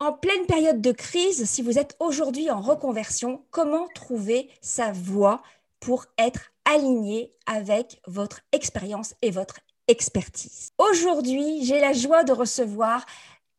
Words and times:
En 0.00 0.12
pleine 0.12 0.46
période 0.46 0.80
de 0.80 0.92
crise, 0.92 1.44
si 1.50 1.60
vous 1.60 1.76
êtes 1.76 1.96
aujourd'hui 1.98 2.52
en 2.52 2.60
reconversion, 2.60 3.42
comment 3.50 3.88
trouver 3.96 4.48
sa 4.60 4.92
voie 4.92 5.42
pour 5.80 6.06
être 6.18 6.52
aligné 6.64 7.32
avec 7.46 8.00
votre 8.06 8.42
expérience 8.52 9.16
et 9.22 9.32
votre 9.32 9.58
expertise? 9.88 10.70
Aujourd'hui, 10.78 11.64
j'ai 11.64 11.80
la 11.80 11.92
joie 11.92 12.22
de 12.22 12.30
recevoir 12.30 13.06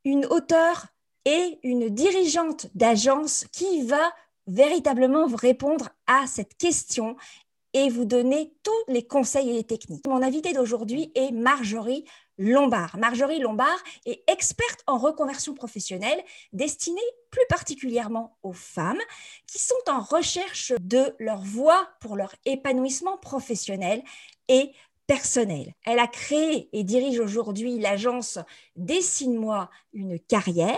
une 0.06 0.26
auteure 0.28 0.86
et 1.26 1.60
une 1.64 1.90
dirigeante 1.90 2.68
d'agence 2.74 3.46
qui 3.52 3.84
va 3.84 4.14
véritablement 4.48 5.28
vous 5.28 5.36
répondre 5.36 5.90
à 6.08 6.26
cette 6.26 6.56
question 6.56 7.18
et 7.74 7.90
vous 7.90 8.06
donner 8.06 8.54
tous 8.64 8.94
les 8.94 9.04
conseils 9.04 9.50
et 9.50 9.54
les 9.54 9.66
techniques. 9.66 10.08
Mon 10.08 10.24
invité 10.24 10.54
d'aujourd'hui 10.54 11.12
est 11.16 11.32
Marjorie 11.32 12.06
Lombard. 12.40 12.98
Marjorie 12.98 13.40
Lombard 13.40 13.84
est 14.06 14.24
experte 14.28 14.82
en 14.88 14.98
reconversion 14.98 15.54
professionnelle 15.54 16.24
destinée 16.54 17.02
plus 17.30 17.46
particulièrement 17.50 18.38
aux 18.42 18.54
femmes 18.54 19.02
qui 19.46 19.60
sont 19.60 19.76
en 19.88 20.00
recherche 20.00 20.74
de 20.80 21.14
leur 21.20 21.42
voie 21.42 21.90
pour 22.00 22.16
leur 22.16 22.34
épanouissement 22.46 23.18
professionnel 23.18 24.02
et 24.48 24.72
personnel. 25.06 25.74
Elle 25.86 26.00
a 26.00 26.08
créé 26.08 26.70
et 26.72 26.84
dirige 26.84 27.20
aujourd'hui 27.20 27.78
l'agence 27.78 28.40
Dessine-moi 28.76 29.70
une 29.92 30.20
carrière 30.20 30.78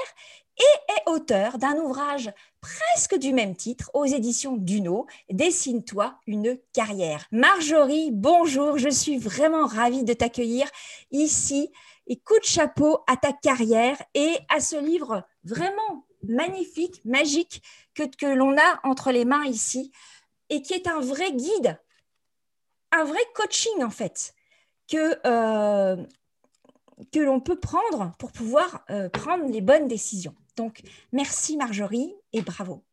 et 0.62 0.94
est 0.94 1.10
auteur 1.10 1.58
d'un 1.58 1.78
ouvrage 1.78 2.32
presque 2.60 3.18
du 3.18 3.34
même 3.34 3.56
titre 3.56 3.90
aux 3.94 4.06
éditions 4.06 4.58
Duno, 4.58 5.08
Dessine-toi 5.30 6.16
une 6.28 6.60
carrière. 6.74 7.26
Marjorie, 7.32 8.12
bonjour, 8.12 8.78
je 8.78 8.90
suis 8.90 9.18
vraiment 9.18 9.66
ravie 9.66 10.04
de 10.04 10.14
t'accueillir 10.14 10.68
ici 11.12 11.72
et 12.08 12.18
coup 12.18 12.38
de 12.40 12.46
chapeau 12.46 13.00
à 13.08 13.18
ta 13.18 13.34
carrière 13.34 14.02
et 14.14 14.38
à 14.50 14.60
ce 14.60 14.76
livre 14.76 15.24
vraiment 15.44 16.06
magnifique, 16.24 17.04
magique 17.06 17.64
que, 17.96 18.04
que 18.04 18.28
l'on 18.28 18.56
a 18.58 18.80
entre 18.84 19.12
les 19.12 19.26
mains 19.26 19.46
ici 19.46 19.92
et 20.50 20.62
qui 20.62 20.74
est 20.74 20.88
un 20.88 21.00
vrai 21.00 21.32
guide, 21.32 21.80
un 22.92 23.04
vrai 23.04 23.22
coaching 23.34 23.84
en 23.84 23.90
fait, 23.90 24.36
que, 24.88 25.18
euh, 25.26 25.96
que 27.12 27.20
l'on 27.20 27.40
peut 27.40 27.60
prendre 27.60 28.14
pour 28.20 28.32
pouvoir 28.32 28.84
euh, 28.90 29.10
prendre 29.10 29.46
les 29.46 29.62
bonnes 29.62 29.88
décisions. 29.88 30.36
Donc, 30.56 30.82
merci 31.12 31.58
Marjorie 31.58 32.14
et 32.34 32.42
bravo. 32.42 32.84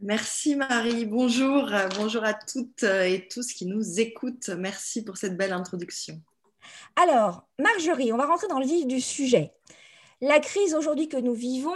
Merci 0.00 0.56
Marie, 0.56 1.06
bonjour, 1.06 1.70
bonjour 1.96 2.24
à 2.24 2.34
toutes 2.34 2.82
et 2.82 3.28
tous 3.28 3.52
qui 3.52 3.66
nous 3.66 3.98
écoutent. 3.98 4.50
Merci 4.50 5.02
pour 5.02 5.16
cette 5.16 5.36
belle 5.36 5.52
introduction. 5.52 6.20
Alors, 6.96 7.48
Marjorie, 7.58 8.12
on 8.12 8.18
va 8.18 8.26
rentrer 8.26 8.48
dans 8.48 8.58
le 8.58 8.66
vif 8.66 8.86
du 8.86 9.00
sujet. 9.00 9.52
La 10.20 10.40
crise 10.40 10.74
aujourd'hui 10.74 11.08
que 11.08 11.16
nous 11.16 11.34
vivons, 11.34 11.74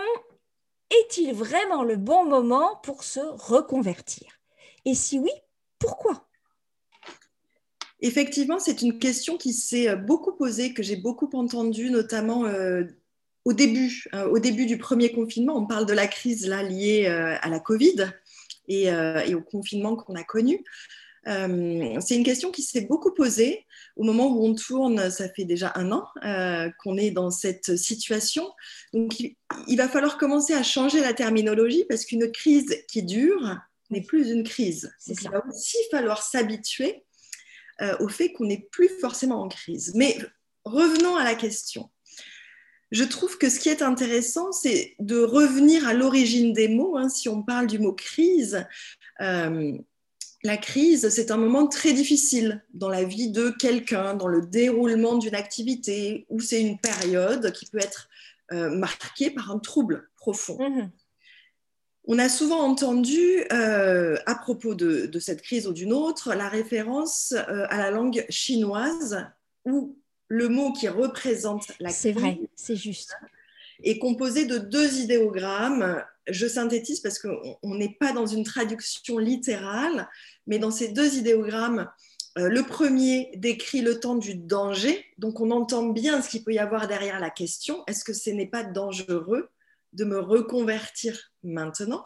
est-il 0.90 1.32
vraiment 1.32 1.82
le 1.82 1.96
bon 1.96 2.24
moment 2.24 2.76
pour 2.82 3.04
se 3.04 3.20
reconvertir? 3.20 4.40
Et 4.84 4.94
si 4.94 5.18
oui, 5.18 5.30
pourquoi? 5.78 6.26
Effectivement, 8.00 8.58
c'est 8.58 8.82
une 8.82 8.98
question 8.98 9.36
qui 9.36 9.52
s'est 9.52 9.94
beaucoup 9.94 10.32
posée, 10.32 10.72
que 10.72 10.82
j'ai 10.82 10.96
beaucoup 10.96 11.28
entendue, 11.34 11.90
notamment 11.90 12.46
euh, 12.46 12.84
au 13.44 13.52
début, 13.52 14.04
euh, 14.14 14.28
au 14.28 14.38
début 14.38 14.66
du 14.66 14.78
premier 14.78 15.12
confinement, 15.12 15.56
on 15.56 15.66
parle 15.66 15.86
de 15.86 15.92
la 15.92 16.06
crise 16.06 16.46
là, 16.46 16.62
liée 16.62 17.06
euh, 17.06 17.36
à 17.40 17.48
la 17.48 17.60
Covid 17.60 18.12
euh, 18.70 19.20
et, 19.20 19.34
au 19.34 19.42
confinement 19.42 19.96
qu'on 19.96 20.14
a 20.14 20.24
connu. 20.24 20.62
c'est 21.24 22.16
une 22.16 22.24
question 22.24 22.50
qui 22.50 22.62
s'est 22.62 22.82
beaucoup 22.82 23.12
posée 23.12 23.66
au 23.96 24.04
moment 24.04 24.28
où 24.28 24.44
on 24.44 24.54
tourne, 24.54 25.10
ça 25.10 25.28
fait 25.28 25.44
déjà 25.44 25.72
un 25.74 25.90
an 25.92 26.06
qu'on 26.78 26.96
est 26.96 27.10
dans 27.10 27.30
cette 27.30 27.76
situation. 27.76 28.50
Donc 28.94 29.20
il, 29.20 29.76
va 29.76 29.88
falloir 29.88 30.16
commencer 30.16 30.54
à 30.54 30.62
changer 30.62 31.00
la 31.00 31.12
terminologie 31.12 31.84
parce 31.88 32.04
qu'une 32.04 32.30
crise 32.30 32.74
qui 32.88 33.02
dure 33.02 33.58
n'est 33.90 34.02
plus 34.02 34.30
une 34.30 34.44
crise. 34.44 34.92
il 35.06 35.28
va 35.28 35.44
aussi 35.48 35.76
falloir 35.90 36.22
s'habituer 36.22 37.04
au 37.98 38.08
fait 38.08 38.32
qu'on 38.32 38.46
n'est 38.46 38.68
plus 38.70 38.88
forcément 39.00 39.42
en 39.42 39.48
crise. 39.48 39.92
Mais 39.94 40.16
revenons 40.64 41.16
à 41.16 41.24
la 41.24 41.34
question 41.34 41.90
je 42.90 43.04
trouve 43.04 43.38
que 43.38 43.48
ce 43.48 43.60
qui 43.60 43.68
est 43.68 43.82
intéressant, 43.82 44.52
c'est 44.52 44.94
de 44.98 45.20
revenir 45.20 45.86
à 45.86 45.94
l'origine 45.94 46.52
des 46.52 46.68
mots. 46.68 46.96
Hein. 46.96 47.08
si 47.08 47.28
on 47.28 47.42
parle 47.42 47.66
du 47.66 47.78
mot 47.78 47.92
crise, 47.92 48.66
euh, 49.20 49.72
la 50.42 50.56
crise, 50.56 51.08
c'est 51.10 51.30
un 51.30 51.36
moment 51.36 51.66
très 51.68 51.92
difficile 51.92 52.64
dans 52.72 52.88
la 52.88 53.04
vie 53.04 53.30
de 53.30 53.50
quelqu'un, 53.50 54.14
dans 54.14 54.26
le 54.26 54.46
déroulement 54.46 55.18
d'une 55.18 55.34
activité, 55.34 56.26
ou 56.30 56.40
c'est 56.40 56.60
une 56.60 56.78
période 56.78 57.52
qui 57.52 57.66
peut 57.66 57.78
être 57.78 58.08
euh, 58.52 58.70
marquée 58.70 59.30
par 59.30 59.50
un 59.50 59.58
trouble 59.58 60.08
profond. 60.16 60.58
Mmh 60.58 60.90
on 62.06 62.18
a 62.18 62.30
souvent 62.30 62.60
entendu, 62.60 63.44
euh, 63.52 64.16
à 64.26 64.34
propos 64.34 64.74
de, 64.74 65.08
cette 65.20 65.42
crise 65.42 65.68
ou 65.68 65.72
d'une 65.72 65.92
autre, 65.92 66.34
la 66.34 66.48
référence 66.48 67.32
à 67.32 67.76
la 67.76 67.90
langue 67.90 68.24
chinoise, 68.30 69.26
où 69.66 69.99
le 70.30 70.48
mot 70.48 70.72
qui 70.72 70.88
représente 70.88 71.72
la 71.80 71.90
C'est 71.90 72.12
vrai, 72.12 72.40
c'est 72.54 72.76
juste. 72.76 73.14
Est 73.82 73.98
composé 73.98 74.46
de 74.46 74.58
deux 74.58 75.00
idéogrammes. 75.00 76.02
Je 76.28 76.46
synthétise 76.46 77.00
parce 77.00 77.18
qu'on 77.18 77.74
n'est 77.74 77.96
pas 77.98 78.12
dans 78.12 78.26
une 78.26 78.44
traduction 78.44 79.18
littérale, 79.18 80.08
mais 80.46 80.60
dans 80.60 80.70
ces 80.70 80.88
deux 80.88 81.16
idéogrammes, 81.16 81.90
euh, 82.38 82.48
le 82.48 82.62
premier 82.62 83.32
décrit 83.34 83.80
le 83.80 83.98
temps 83.98 84.14
du 84.14 84.36
danger, 84.36 85.04
donc 85.18 85.40
on 85.40 85.50
entend 85.50 85.88
bien 85.88 86.22
ce 86.22 86.30
qu'il 86.30 86.44
peut 86.44 86.54
y 86.54 86.60
avoir 86.60 86.86
derrière 86.86 87.18
la 87.18 87.30
question. 87.30 87.82
Est-ce 87.88 88.04
que 88.04 88.12
ce 88.12 88.30
n'est 88.30 88.46
pas 88.46 88.62
dangereux 88.62 89.50
de 89.94 90.04
me 90.04 90.20
reconvertir 90.20 91.32
maintenant? 91.42 92.04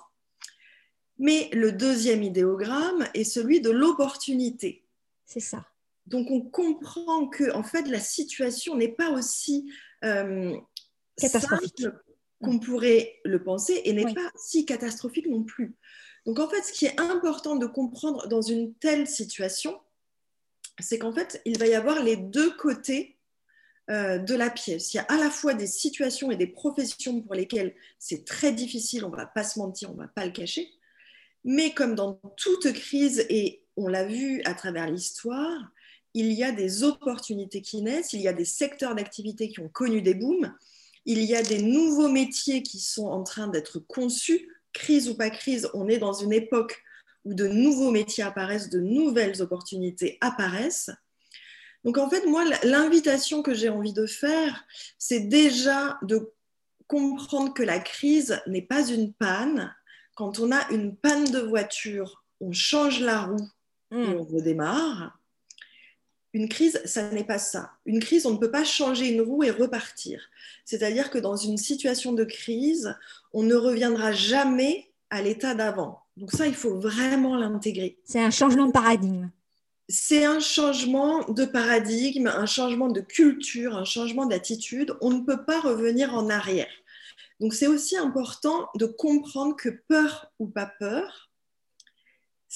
Mais 1.18 1.50
le 1.52 1.72
deuxième 1.72 2.22
idéogramme 2.22 3.06
est 3.12 3.24
celui 3.24 3.60
de 3.60 3.70
l'opportunité. 3.70 4.86
C'est 5.26 5.40
ça. 5.40 5.66
Donc 6.06 6.30
on 6.30 6.42
comprend 6.42 7.28
que 7.28 7.52
en 7.52 7.62
fait 7.62 7.88
la 7.88 8.00
situation 8.00 8.76
n'est 8.76 8.92
pas 8.92 9.10
aussi 9.10 9.72
euh, 10.04 10.54
catastrophique 11.16 11.86
qu'on 12.42 12.58
pourrait 12.58 13.20
le 13.24 13.42
penser 13.42 13.80
et 13.84 13.92
n'est 13.92 14.12
pas 14.12 14.30
si 14.36 14.66
catastrophique 14.66 15.28
non 15.28 15.44
plus. 15.44 15.76
Donc 16.26 16.38
en 16.38 16.48
fait, 16.48 16.62
ce 16.62 16.72
qui 16.72 16.86
est 16.86 17.00
important 17.00 17.56
de 17.56 17.66
comprendre 17.66 18.28
dans 18.28 18.42
une 18.42 18.74
telle 18.74 19.06
situation, 19.06 19.78
c'est 20.78 20.98
qu'en 20.98 21.12
fait, 21.12 21.40
il 21.44 21.58
va 21.58 21.66
y 21.66 21.74
avoir 21.74 22.02
les 22.02 22.16
deux 22.16 22.54
côtés 22.56 23.18
euh, 23.90 24.18
de 24.18 24.34
la 24.34 24.50
pièce. 24.50 24.92
Il 24.92 24.96
y 24.96 25.00
a 25.00 25.04
à 25.04 25.16
la 25.16 25.30
fois 25.30 25.54
des 25.54 25.66
situations 25.66 26.30
et 26.30 26.36
des 26.36 26.46
professions 26.46 27.20
pour 27.20 27.34
lesquelles 27.34 27.74
c'est 27.98 28.24
très 28.24 28.52
difficile, 28.52 29.04
on 29.04 29.10
ne 29.10 29.16
va 29.16 29.26
pas 29.26 29.44
se 29.44 29.58
mentir, 29.58 29.90
on 29.90 29.94
ne 29.94 29.98
va 30.00 30.08
pas 30.08 30.24
le 30.24 30.32
cacher, 30.32 30.70
mais 31.44 31.74
comme 31.74 31.94
dans 31.94 32.14
toute 32.36 32.72
crise, 32.72 33.26
et 33.28 33.62
on 33.76 33.86
l'a 33.86 34.06
vu 34.06 34.40
à 34.44 34.54
travers 34.54 34.90
l'histoire, 34.90 35.70
il 36.14 36.32
y 36.32 36.44
a 36.44 36.52
des 36.52 36.84
opportunités 36.84 37.60
qui 37.60 37.82
naissent, 37.82 38.12
il 38.12 38.20
y 38.20 38.28
a 38.28 38.32
des 38.32 38.44
secteurs 38.44 38.94
d'activité 38.94 39.48
qui 39.48 39.60
ont 39.60 39.68
connu 39.68 40.00
des 40.00 40.14
booms, 40.14 40.54
il 41.04 41.22
y 41.22 41.34
a 41.34 41.42
des 41.42 41.60
nouveaux 41.60 42.08
métiers 42.08 42.62
qui 42.62 42.78
sont 42.78 43.06
en 43.06 43.24
train 43.24 43.48
d'être 43.48 43.80
conçus, 43.80 44.48
crise 44.72 45.08
ou 45.08 45.16
pas 45.16 45.30
crise, 45.30 45.68
on 45.74 45.88
est 45.88 45.98
dans 45.98 46.12
une 46.12 46.32
époque 46.32 46.82
où 47.24 47.34
de 47.34 47.46
nouveaux 47.46 47.90
métiers 47.90 48.24
apparaissent, 48.24 48.70
de 48.70 48.80
nouvelles 48.80 49.42
opportunités 49.42 50.18
apparaissent. 50.20 50.90
Donc 51.84 51.98
en 51.98 52.08
fait, 52.08 52.26
moi, 52.26 52.44
l'invitation 52.62 53.42
que 53.42 53.54
j'ai 53.54 53.68
envie 53.68 53.92
de 53.92 54.06
faire, 54.06 54.64
c'est 54.98 55.20
déjà 55.20 55.98
de 56.02 56.32
comprendre 56.86 57.52
que 57.52 57.62
la 57.62 57.78
crise 57.78 58.40
n'est 58.46 58.62
pas 58.62 58.86
une 58.86 59.12
panne. 59.12 59.74
Quand 60.14 60.38
on 60.38 60.52
a 60.52 60.70
une 60.70 60.96
panne 60.96 61.24
de 61.24 61.40
voiture, 61.40 62.24
on 62.40 62.52
change 62.52 63.00
la 63.00 63.22
roue 63.22 63.48
et 63.90 63.96
hmm. 63.96 64.14
on 64.14 64.24
redémarre. 64.24 65.18
Une 66.34 66.48
crise, 66.48 66.80
ça 66.84 67.10
n'est 67.10 67.24
pas 67.24 67.38
ça. 67.38 67.70
Une 67.86 68.00
crise, 68.00 68.26
on 68.26 68.32
ne 68.32 68.38
peut 68.38 68.50
pas 68.50 68.64
changer 68.64 69.08
une 69.08 69.20
roue 69.20 69.44
et 69.44 69.50
repartir. 69.50 70.20
C'est-à-dire 70.64 71.10
que 71.10 71.18
dans 71.18 71.36
une 71.36 71.56
situation 71.56 72.12
de 72.12 72.24
crise, 72.24 72.96
on 73.32 73.44
ne 73.44 73.54
reviendra 73.54 74.10
jamais 74.10 74.90
à 75.10 75.22
l'état 75.22 75.54
d'avant. 75.54 76.00
Donc 76.16 76.32
ça, 76.32 76.48
il 76.48 76.54
faut 76.54 76.78
vraiment 76.80 77.36
l'intégrer. 77.36 77.98
C'est 78.04 78.20
un 78.20 78.32
changement 78.32 78.66
de 78.66 78.72
paradigme. 78.72 79.30
C'est 79.88 80.24
un 80.24 80.40
changement 80.40 81.24
de 81.28 81.44
paradigme, 81.44 82.26
un 82.26 82.46
changement 82.46 82.88
de 82.88 83.00
culture, 83.00 83.76
un 83.76 83.84
changement 83.84 84.26
d'attitude. 84.26 84.96
On 85.00 85.10
ne 85.10 85.20
peut 85.20 85.44
pas 85.44 85.60
revenir 85.60 86.14
en 86.14 86.30
arrière. 86.30 86.72
Donc 87.38 87.54
c'est 87.54 87.68
aussi 87.68 87.96
important 87.96 88.68
de 88.74 88.86
comprendre 88.86 89.54
que 89.54 89.68
peur 89.68 90.32
ou 90.40 90.46
pas 90.46 90.66
peur, 90.80 91.23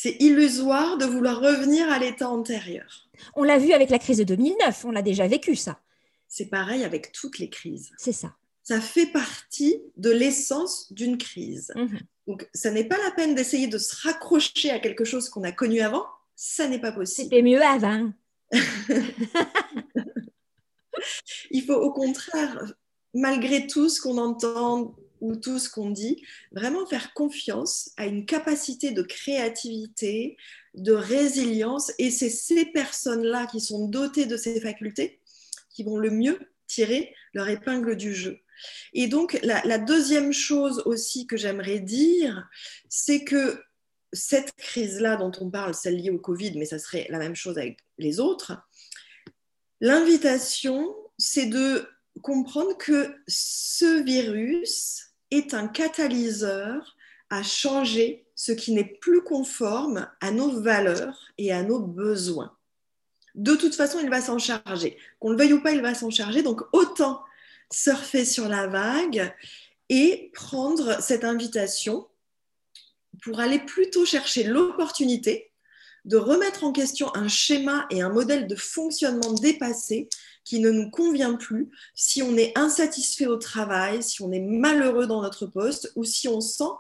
c'est 0.00 0.14
illusoire 0.20 0.96
de 0.96 1.06
vouloir 1.06 1.40
revenir 1.40 1.90
à 1.90 1.98
l'état 1.98 2.28
antérieur. 2.28 3.08
On 3.34 3.42
l'a 3.42 3.58
vu 3.58 3.72
avec 3.72 3.90
la 3.90 3.98
crise 3.98 4.18
de 4.18 4.22
2009, 4.22 4.84
on 4.84 4.92
l'a 4.92 5.02
déjà 5.02 5.26
vécu 5.26 5.56
ça. 5.56 5.80
C'est 6.28 6.46
pareil 6.46 6.84
avec 6.84 7.10
toutes 7.10 7.40
les 7.40 7.50
crises. 7.50 7.90
C'est 7.98 8.12
ça. 8.12 8.36
Ça 8.62 8.80
fait 8.80 9.06
partie 9.06 9.82
de 9.96 10.10
l'essence 10.10 10.92
d'une 10.92 11.18
crise. 11.18 11.72
Mhm. 11.74 11.98
Donc, 12.28 12.48
ça 12.54 12.70
n'est 12.70 12.84
pas 12.84 12.96
la 13.02 13.10
peine 13.10 13.34
d'essayer 13.34 13.66
de 13.66 13.78
se 13.78 14.06
raccrocher 14.06 14.70
à 14.70 14.78
quelque 14.78 15.04
chose 15.04 15.28
qu'on 15.28 15.42
a 15.42 15.50
connu 15.50 15.80
avant. 15.80 16.06
Ça 16.36 16.68
n'est 16.68 16.80
pas 16.80 16.92
possible. 16.92 17.30
C'était 17.30 17.42
mieux 17.42 17.60
avant. 17.60 18.12
Il 21.50 21.64
faut 21.64 21.74
au 21.74 21.92
contraire, 21.92 22.72
malgré 23.14 23.66
tout 23.66 23.88
ce 23.88 24.00
qu'on 24.00 24.18
entend 24.18 24.94
ou 25.20 25.36
tout 25.36 25.58
ce 25.58 25.68
qu'on 25.68 25.90
dit, 25.90 26.22
vraiment 26.52 26.86
faire 26.86 27.12
confiance 27.14 27.90
à 27.96 28.06
une 28.06 28.26
capacité 28.26 28.90
de 28.90 29.02
créativité, 29.02 30.36
de 30.74 30.92
résilience. 30.92 31.92
Et 31.98 32.10
c'est 32.10 32.30
ces 32.30 32.66
personnes-là 32.66 33.46
qui 33.46 33.60
sont 33.60 33.88
dotées 33.88 34.26
de 34.26 34.36
ces 34.36 34.60
facultés 34.60 35.20
qui 35.70 35.84
vont 35.84 35.96
le 35.98 36.10
mieux 36.10 36.38
tirer 36.66 37.14
leur 37.34 37.48
épingle 37.48 37.96
du 37.96 38.14
jeu. 38.14 38.40
Et 38.92 39.06
donc, 39.06 39.38
la, 39.42 39.78
deuxième 39.78 40.32
chose 40.32 40.82
aussi 40.84 41.26
que 41.26 41.36
j'aimerais 41.36 41.78
dire, 41.78 42.48
c'est 42.88 43.24
que 43.24 43.62
cette 44.12 44.52
crise-là 44.56 45.16
dont 45.16 45.32
on 45.40 45.50
parle, 45.50 45.74
celle 45.74 45.96
liée 45.96 46.10
au 46.10 46.18
Covid, 46.18 46.58
mais 46.58 46.64
ça 46.64 46.78
serait 46.78 47.06
la 47.10 47.18
même 47.18 47.36
chose 47.36 47.58
avec 47.58 47.78
les 47.98 48.20
autres, 48.20 48.60
l'invitation, 49.80 50.94
c'est 51.18 51.46
de 51.46 51.88
comprendre 52.22 52.76
que 52.76 53.14
ce 53.28 54.02
virus 54.02 55.07
est 55.30 55.54
un 55.54 55.68
catalyseur 55.68 56.96
à 57.30 57.42
changer 57.42 58.26
ce 58.34 58.52
qui 58.52 58.72
n'est 58.72 58.84
plus 59.00 59.22
conforme 59.22 60.08
à 60.20 60.30
nos 60.30 60.60
valeurs 60.60 61.32
et 61.38 61.52
à 61.52 61.62
nos 61.62 61.80
besoins. 61.80 62.56
De 63.34 63.54
toute 63.54 63.74
façon, 63.74 63.98
il 64.00 64.10
va 64.10 64.20
s'en 64.20 64.38
charger. 64.38 64.96
Qu'on 65.18 65.30
le 65.30 65.36
veuille 65.36 65.52
ou 65.52 65.62
pas, 65.62 65.72
il 65.72 65.82
va 65.82 65.94
s'en 65.94 66.10
charger. 66.10 66.42
Donc, 66.42 66.62
autant 66.72 67.22
surfer 67.70 68.24
sur 68.24 68.48
la 68.48 68.66
vague 68.66 69.34
et 69.88 70.30
prendre 70.34 71.00
cette 71.02 71.24
invitation 71.24 72.08
pour 73.22 73.40
aller 73.40 73.58
plutôt 73.58 74.04
chercher 74.04 74.44
l'opportunité 74.44 75.52
de 76.04 76.16
remettre 76.16 76.64
en 76.64 76.72
question 76.72 77.14
un 77.14 77.28
schéma 77.28 77.86
et 77.90 78.00
un 78.00 78.08
modèle 78.08 78.46
de 78.46 78.54
fonctionnement 78.54 79.32
dépassé 79.32 80.08
qui 80.48 80.60
ne 80.60 80.70
nous 80.70 80.88
convient 80.88 81.34
plus 81.34 81.68
si 81.94 82.22
on 82.22 82.34
est 82.38 82.56
insatisfait 82.56 83.26
au 83.26 83.36
travail, 83.36 84.02
si 84.02 84.22
on 84.22 84.32
est 84.32 84.40
malheureux 84.40 85.06
dans 85.06 85.20
notre 85.20 85.46
poste 85.46 85.92
ou 85.94 86.04
si 86.04 86.26
on 86.26 86.40
sent 86.40 86.72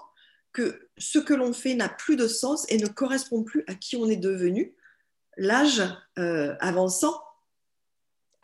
que 0.52 0.88
ce 0.96 1.18
que 1.18 1.34
l'on 1.34 1.52
fait 1.52 1.74
n'a 1.74 1.90
plus 1.90 2.16
de 2.16 2.26
sens 2.26 2.64
et 2.70 2.78
ne 2.78 2.86
correspond 2.86 3.44
plus 3.44 3.64
à 3.66 3.74
qui 3.74 3.96
on 3.96 4.08
est 4.08 4.16
devenu, 4.16 4.74
l'âge 5.36 5.82
euh, 6.18 6.54
avançant 6.60 7.14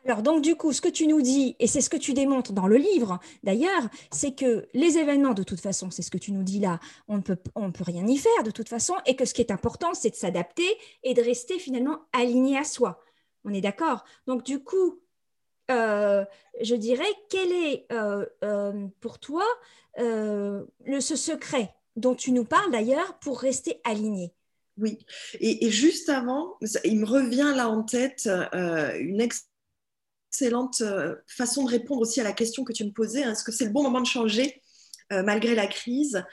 alors 0.07 0.23
donc 0.23 0.43
du 0.43 0.55
coup, 0.55 0.75
ce 0.75 0.83
que 0.83 0.89
tu 0.91 1.07
nous 1.07 1.23
dis, 1.23 1.57
et 1.59 1.67
c'est 1.67 1.81
ce 1.81 1.89
que 1.89 1.97
tu 1.97 2.13
démontres 2.13 2.53
dans 2.53 2.67
le 2.67 2.77
livre 2.77 3.21
d'ailleurs, 3.43 3.89
c'est 4.11 4.37
que 4.37 4.69
les 4.75 4.99
événements, 4.99 5.33
de 5.33 5.43
toute 5.43 5.61
façon, 5.61 5.91
c'est 5.91 6.03
ce 6.03 6.11
que 6.11 6.19
tu 6.19 6.31
nous 6.31 6.43
dis 6.43 6.61
là, 6.61 6.79
on 7.09 7.17
ne 7.17 7.23
peut, 7.23 7.39
on 7.55 7.73
peut 7.73 7.85
rien 7.85 8.07
y 8.07 8.19
faire 8.19 8.43
de 8.45 8.51
toute 8.51 8.69
façon, 8.69 8.93
et 9.07 9.17
que 9.17 9.25
ce 9.25 9.33
qui 9.33 9.41
est 9.41 9.51
important, 9.51 9.95
c'est 9.95 10.11
de 10.11 10.15
s'adapter 10.15 10.69
et 11.05 11.15
de 11.15 11.23
rester 11.23 11.59
finalement 11.59 12.01
aligné 12.13 12.59
à 12.59 12.65
soi. 12.65 13.03
On 13.45 13.55
est 13.55 13.63
d'accord? 13.63 14.05
Donc 14.27 14.43
du 14.43 14.63
coup, 14.63 15.01
euh, 15.71 16.25
je 16.61 16.75
dirais, 16.75 17.05
quel 17.31 17.51
est 17.53 17.87
euh, 17.93 18.27
euh, 18.43 18.87
pour 19.01 19.19
toi 19.19 19.45
le, 19.97 20.67
ce 21.01 21.17
secret 21.17 21.73
dont 21.97 22.15
tu 22.15 22.33
nous 22.33 22.45
parles 22.45 22.73
d'ailleurs 22.73 23.19
pour 23.21 23.41
rester 23.41 23.81
aligné? 23.85 24.33
Oui, 24.77 24.99
et, 25.39 25.71
juste 25.71 26.09
avant, 26.09 26.57
il 26.83 26.99
me 26.99 27.07
revient 27.07 27.53
là 27.55 27.69
en 27.69 27.85
tête 27.85 28.29
une 28.53 29.21
excellente 29.21 30.83
façon 31.29 31.65
de 31.65 31.71
répondre 31.71 32.01
aussi 32.01 32.21
à 32.21 32.25
la 32.25 32.33
question 32.33 32.65
que 32.65 32.73
tu 32.73 32.85
me 32.85 32.91
posais. 32.91 33.23
Hein. 33.23 33.33
Est-ce 33.33 33.45
que 33.45 33.53
c'est 33.53 33.67
le 33.67 33.71
bon 33.71 33.85
moment 33.85 34.01
de 34.01 34.07
changer 34.07 34.61
malgré 35.11 35.55
la 35.55 35.69
crise? 35.69 36.25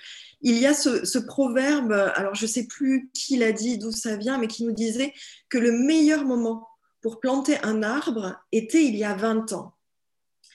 Il 0.41 0.57
y 0.57 0.65
a 0.65 0.73
ce, 0.73 1.05
ce 1.05 1.19
proverbe, 1.19 1.91
alors 2.15 2.33
je 2.33 2.45
ne 2.45 2.49
sais 2.49 2.65
plus 2.65 3.11
qui 3.13 3.37
l'a 3.37 3.51
dit, 3.51 3.77
d'où 3.77 3.91
ça 3.91 4.17
vient, 4.17 4.39
mais 4.39 4.47
qui 4.47 4.63
nous 4.63 4.71
disait 4.71 5.13
que 5.49 5.59
le 5.59 5.71
meilleur 5.71 6.25
moment 6.25 6.67
pour 7.01 7.19
planter 7.19 7.57
un 7.63 7.83
arbre 7.83 8.39
était 8.51 8.83
il 8.83 8.95
y 8.95 9.03
a 9.03 9.15
20 9.15 9.53
ans. 9.53 9.73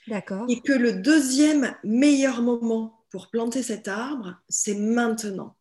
D'accord. 0.06 0.46
Et 0.48 0.60
que 0.60 0.72
le 0.72 0.92
deuxième 0.94 1.74
meilleur 1.82 2.40
moment 2.40 3.04
pour 3.10 3.28
planter 3.28 3.62
cet 3.62 3.88
arbre, 3.88 4.36
c'est 4.48 4.74
maintenant. 4.74 5.56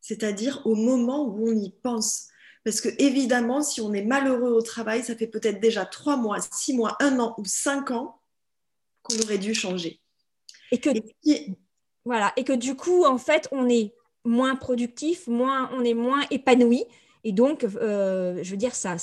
C'est-à-dire 0.00 0.62
au 0.64 0.74
moment 0.74 1.26
où 1.26 1.48
on 1.48 1.54
y 1.54 1.70
pense. 1.70 2.28
Parce 2.64 2.80
que 2.80 2.88
évidemment, 2.98 3.62
si 3.62 3.80
on 3.80 3.92
est 3.92 4.04
malheureux 4.04 4.52
au 4.52 4.62
travail, 4.62 5.02
ça 5.02 5.16
fait 5.16 5.26
peut-être 5.26 5.60
déjà 5.60 5.84
trois 5.84 6.16
mois, 6.16 6.38
six 6.40 6.74
mois, 6.74 6.96
un 7.00 7.18
an 7.18 7.34
ou 7.38 7.44
cinq 7.44 7.90
ans 7.90 8.20
qu'on 9.02 9.18
aurait 9.20 9.38
dû 9.38 9.54
changer. 9.54 10.00
Et 10.70 10.78
que, 10.78 10.90
voilà, 12.04 12.32
et 12.36 12.44
que 12.44 12.52
du 12.52 12.76
coup, 12.76 13.04
en 13.04 13.18
fait, 13.18 13.48
on 13.52 13.68
est 13.68 13.94
moins 14.24 14.56
productif, 14.56 15.26
moins, 15.26 15.70
on 15.74 15.84
est 15.84 15.94
moins 15.94 16.22
épanoui. 16.30 16.84
Et 17.24 17.32
donc, 17.32 17.64
euh, 17.64 18.38
je 18.42 18.50
veux 18.50 18.56
dire, 18.56 18.74
ça, 18.74 18.96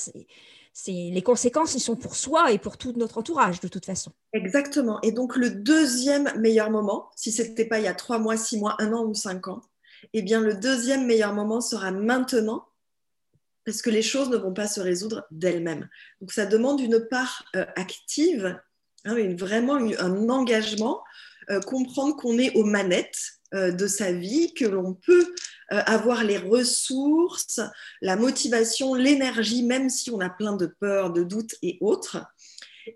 les 0.86 1.22
conséquences, 1.22 1.74
ils 1.74 1.80
sont 1.80 1.96
pour 1.96 2.16
soi 2.16 2.52
et 2.52 2.58
pour 2.58 2.76
tout 2.76 2.92
notre 2.96 3.18
entourage 3.18 3.60
de 3.60 3.68
toute 3.68 3.86
façon. 3.86 4.12
Exactement. 4.32 5.00
Et 5.02 5.12
donc 5.12 5.36
le 5.36 5.50
deuxième 5.50 6.32
meilleur 6.38 6.70
moment, 6.70 7.10
si 7.16 7.32
ce 7.32 7.42
n'était 7.42 7.64
pas 7.64 7.78
il 7.78 7.84
y 7.84 7.88
a 7.88 7.94
trois 7.94 8.18
mois, 8.18 8.36
six 8.36 8.58
mois, 8.58 8.76
un 8.78 8.92
an 8.92 9.04
ou 9.04 9.14
cinq 9.14 9.48
ans, 9.48 9.62
eh 10.12 10.22
bien 10.22 10.40
le 10.40 10.54
deuxième 10.54 11.06
meilleur 11.06 11.34
moment 11.34 11.60
sera 11.60 11.90
maintenant 11.90 12.66
parce 13.64 13.82
que 13.82 13.90
les 13.90 14.02
choses 14.02 14.30
ne 14.30 14.36
vont 14.36 14.54
pas 14.54 14.66
se 14.66 14.80
résoudre 14.80 15.26
d'elles-mêmes. 15.30 15.88
Donc 16.20 16.32
ça 16.32 16.46
demande 16.46 16.80
une 16.80 17.06
part 17.08 17.44
euh, 17.56 17.66
active, 17.76 18.58
hein, 19.04 19.16
vraiment 19.36 19.74
un 19.74 20.28
engagement, 20.28 21.02
euh, 21.50 21.60
comprendre 21.60 22.16
qu'on 22.16 22.38
est 22.38 22.56
aux 22.56 22.64
manettes 22.64 23.40
euh, 23.54 23.72
de 23.72 23.86
sa 23.86 24.12
vie, 24.12 24.54
que 24.54 24.64
l'on 24.64 24.94
peut 24.94 25.34
avoir 25.70 26.24
les 26.24 26.38
ressources, 26.38 27.60
la 28.00 28.16
motivation, 28.16 28.94
l'énergie, 28.94 29.62
même 29.62 29.88
si 29.88 30.10
on 30.10 30.20
a 30.20 30.28
plein 30.28 30.56
de 30.56 30.66
peurs, 30.66 31.12
de 31.12 31.22
doutes 31.22 31.54
et 31.62 31.78
autres. 31.80 32.18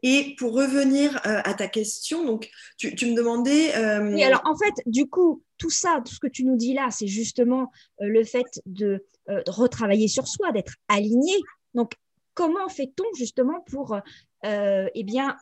Et 0.02 0.34
pour 0.38 0.54
revenir 0.54 1.16
euh, 1.26 1.40
à 1.44 1.54
ta 1.54 1.68
question, 1.68 2.24
donc 2.24 2.50
tu, 2.76 2.88
me 2.88 3.14
demandais. 3.14 3.74
Euh, 3.76 4.12
oui, 4.12 4.24
alors 4.24 4.42
en 4.44 4.56
fait, 4.56 4.74
du 4.86 5.06
coup, 5.06 5.42
tout 5.58 5.70
ça, 5.70 6.00
tout 6.04 6.12
ce 6.12 6.20
que 6.20 6.26
tu 6.26 6.44
nous 6.44 6.56
dis 6.56 6.74
là, 6.74 6.88
c'est 6.90 7.06
justement 7.06 7.70
le 8.00 8.24
fait 8.24 8.60
de, 8.66 9.04
retravailler 9.46 10.08
sur 10.08 10.26
soi, 10.28 10.52
d'être 10.52 10.74
aligné. 10.88 11.32
Donc, 11.74 11.92
comment 12.34 12.68
fait-on 12.68 13.04
justement 13.16 13.60
pour 13.70 13.98
eh 14.42 15.02
bien, 15.04 15.36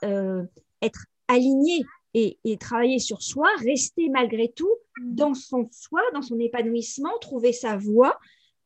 être 0.82 1.06
aligné 1.26 1.84
et, 2.14 2.38
travailler 2.58 2.98
sur 2.98 3.22
soi, 3.22 3.48
rester 3.58 4.08
malgré 4.10 4.52
tout 4.52 4.70
dans 5.00 5.34
son 5.34 5.68
soi, 5.72 6.02
dans 6.12 6.22
son 6.22 6.38
épanouissement, 6.38 7.18
trouver 7.20 7.52
sa 7.52 7.76
voie 7.76 8.18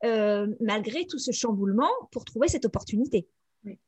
euh, 0.04 0.46
malgré 0.60 1.06
tout 1.06 1.18
ce 1.18 1.32
chamboulement 1.32 1.90
pour 2.10 2.24
trouver 2.24 2.48
cette 2.48 2.64
opportunité. 2.64 3.28
Oui. 3.64 3.78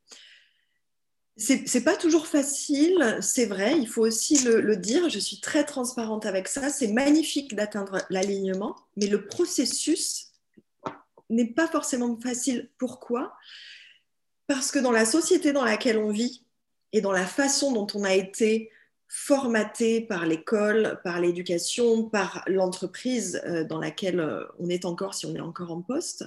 C'est 1.40 1.84
pas 1.84 1.96
toujours 1.96 2.26
facile, 2.26 3.19
c'est 3.20 3.46
vrai, 3.46 3.78
il 3.78 3.87
faut 3.87 4.05
aussi 4.05 4.44
le, 4.44 4.76
dire, 4.76 5.08
je 5.08 5.20
suis 5.20 5.38
très 5.38 5.64
transparente 5.64 6.26
avec 6.26 6.49
ça, 6.49 6.69
c'est 6.69 6.88
magnifique 6.88 7.54
d'atteindre 7.54 8.02
l'alignement, 8.11 8.75
mais 8.96 9.06
le 9.06 9.25
processus 9.25 10.32
n'est 11.30 11.52
pas 11.52 11.68
forcément 11.68 12.18
facile. 12.21 12.68
Pourquoi? 12.76 13.37
Parce 14.49 14.73
que 14.73 14.80
dans 14.80 14.90
la 14.90 15.04
société 15.04 15.52
dans 15.52 15.64
laquelle 15.64 15.99
on 15.99 16.11
vit 16.11 16.42
et 16.92 17.00
dans 17.00 17.12
la 17.12 17.26
façon 17.26 17.71
dont 17.73 17.87
on 17.94 18.02
a 18.02 18.14
été 18.14 18.73
formaté 19.08 20.02
par 20.02 20.26
l'école, 20.26 21.00
par 21.02 21.20
l'éducation, 21.20 22.04
par 22.04 22.44
l'entreprise 22.46 23.40
euh, 23.46 23.64
dans 23.64 23.80
laquelle 23.80 24.20
euh, 24.20 24.44
on 24.58 24.68
est 24.68 24.84
encore, 24.84 25.14
si 25.14 25.24
on 25.24 25.34
est 25.34 25.40
encore 25.40 25.72
en 25.72 25.80
poste, 25.80 26.26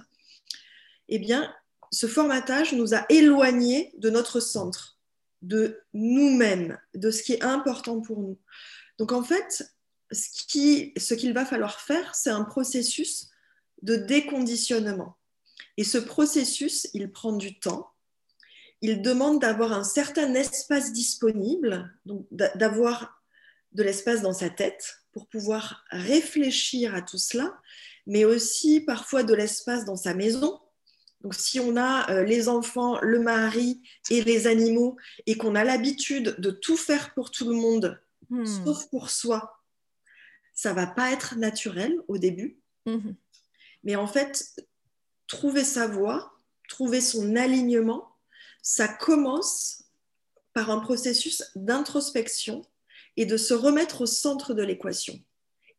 eh 1.07 1.19
bien, 1.19 1.53
ce 1.91 2.07
formatage 2.07 2.73
nous 2.73 2.95
a 2.95 3.05
éloignés 3.09 3.91
de 3.97 4.09
notre 4.09 4.39
centre, 4.39 4.97
de 5.43 5.81
nous-mêmes, 5.93 6.79
de 6.95 7.11
ce 7.11 7.21
qui 7.21 7.33
est 7.33 7.43
important 7.43 8.01
pour 8.01 8.19
nous. 8.19 8.39
Donc, 8.97 9.11
en 9.11 9.23
fait, 9.23 9.63
ce 10.11 11.13
qu'il 11.13 11.33
va 11.33 11.45
falloir 11.45 11.79
faire, 11.79 12.15
c'est 12.15 12.29
un 12.29 12.43
processus 12.43 13.29
de 13.81 13.95
déconditionnement. 13.95 15.17
Et 15.77 15.83
ce 15.83 15.97
processus, 15.97 16.87
il 16.93 17.11
prend 17.11 17.33
du 17.33 17.59
temps 17.59 17.90
il 18.81 19.01
demande 19.01 19.39
d'avoir 19.39 19.73
un 19.73 19.83
certain 19.83 20.33
espace 20.33 20.91
disponible, 20.91 21.93
donc 22.05 22.25
d'avoir 22.31 23.21
de 23.73 23.83
l'espace 23.83 24.21
dans 24.21 24.33
sa 24.33 24.49
tête 24.49 24.97
pour 25.13 25.27
pouvoir 25.27 25.83
réfléchir 25.91 26.95
à 26.95 27.01
tout 27.01 27.17
cela, 27.17 27.59
mais 28.07 28.25
aussi 28.25 28.81
parfois 28.81 29.23
de 29.23 29.33
l'espace 29.33 29.85
dans 29.85 29.95
sa 29.95 30.13
maison. 30.13 30.59
Donc 31.21 31.35
si 31.35 31.59
on 31.59 31.77
a 31.77 32.09
euh, 32.11 32.23
les 32.23 32.49
enfants, 32.49 32.99
le 33.01 33.19
mari 33.19 33.81
et 34.09 34.23
les 34.23 34.47
animaux 34.47 34.97
et 35.27 35.37
qu'on 35.37 35.55
a 35.55 35.63
l'habitude 35.63 36.35
de 36.39 36.49
tout 36.49 36.77
faire 36.77 37.13
pour 37.13 37.29
tout 37.29 37.47
le 37.47 37.55
monde, 37.55 38.01
hmm. 38.29 38.45
sauf 38.45 38.89
pour 38.89 39.11
soi, 39.11 39.61
ça 40.55 40.73
va 40.73 40.87
pas 40.87 41.11
être 41.11 41.37
naturel 41.37 41.95
au 42.07 42.17
début. 42.17 42.59
Hmm. 42.87 43.11
Mais 43.83 43.95
en 43.95 44.07
fait, 44.07 44.55
trouver 45.27 45.63
sa 45.63 45.87
voie, 45.87 46.33
trouver 46.67 47.01
son 47.01 47.35
alignement, 47.35 48.10
ça 48.61 48.87
commence 48.87 49.83
par 50.53 50.69
un 50.69 50.79
processus 50.79 51.43
d'introspection 51.55 52.63
et 53.17 53.25
de 53.25 53.37
se 53.37 53.53
remettre 53.53 54.01
au 54.01 54.05
centre 54.05 54.53
de 54.53 54.63
l'équation 54.63 55.19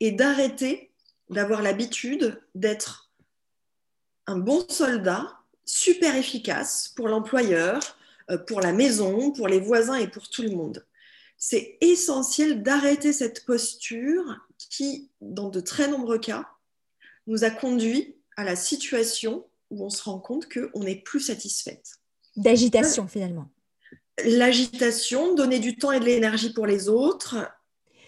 et 0.01 0.13
d'arrêter 0.13 0.93
d'avoir 1.31 1.63
l'habitude 1.63 2.41
d'être 2.55 3.11
un 4.27 4.39
bon 4.39 4.65
soldat, 4.69 5.39
super 5.65 6.17
efficace 6.17 6.93
pour 6.97 7.09
l'employeur, 7.09 7.81
euh, 8.31 8.39
pour 8.39 8.61
la 8.61 8.73
maison, 8.73 9.33
pour 9.33 9.49
les 9.49 9.61
voisins 9.61 9.97
et 9.97 10.09
pour 10.09 10.29
tout 10.29 10.43
le 10.43 10.51
monde. 10.51 10.85
c'est 11.39 11.77
essentiel 11.81 12.63
d'arrêter 12.63 13.13
cette 13.13 13.45
posture 13.45 14.37
qui, 14.71 15.11
dans 15.21 15.49
de 15.49 15.61
très 15.61 15.89
nombreux 15.89 16.21
cas, 16.21 16.49
nous 17.27 17.43
a 17.43 17.51
conduit 17.51 18.17
à 18.37 18.45
la 18.45 18.55
situation 18.55 19.45
où 19.71 19.85
on 19.85 19.91
se 19.91 20.05
rend 20.05 20.21
compte 20.21 20.47
qu'on 20.49 20.85
n'est 20.85 21.03
plus 21.03 21.21
satisfaite. 21.21 22.02
D'agitation 22.37 23.07
finalement. 23.07 23.49
L'agitation, 24.25 25.35
donner 25.35 25.59
du 25.59 25.77
temps 25.77 25.93
et 25.93 26.01
de 26.01 26.05
l'énergie 26.05 26.53
pour 26.53 26.67
les 26.67 26.89
autres, 26.89 27.37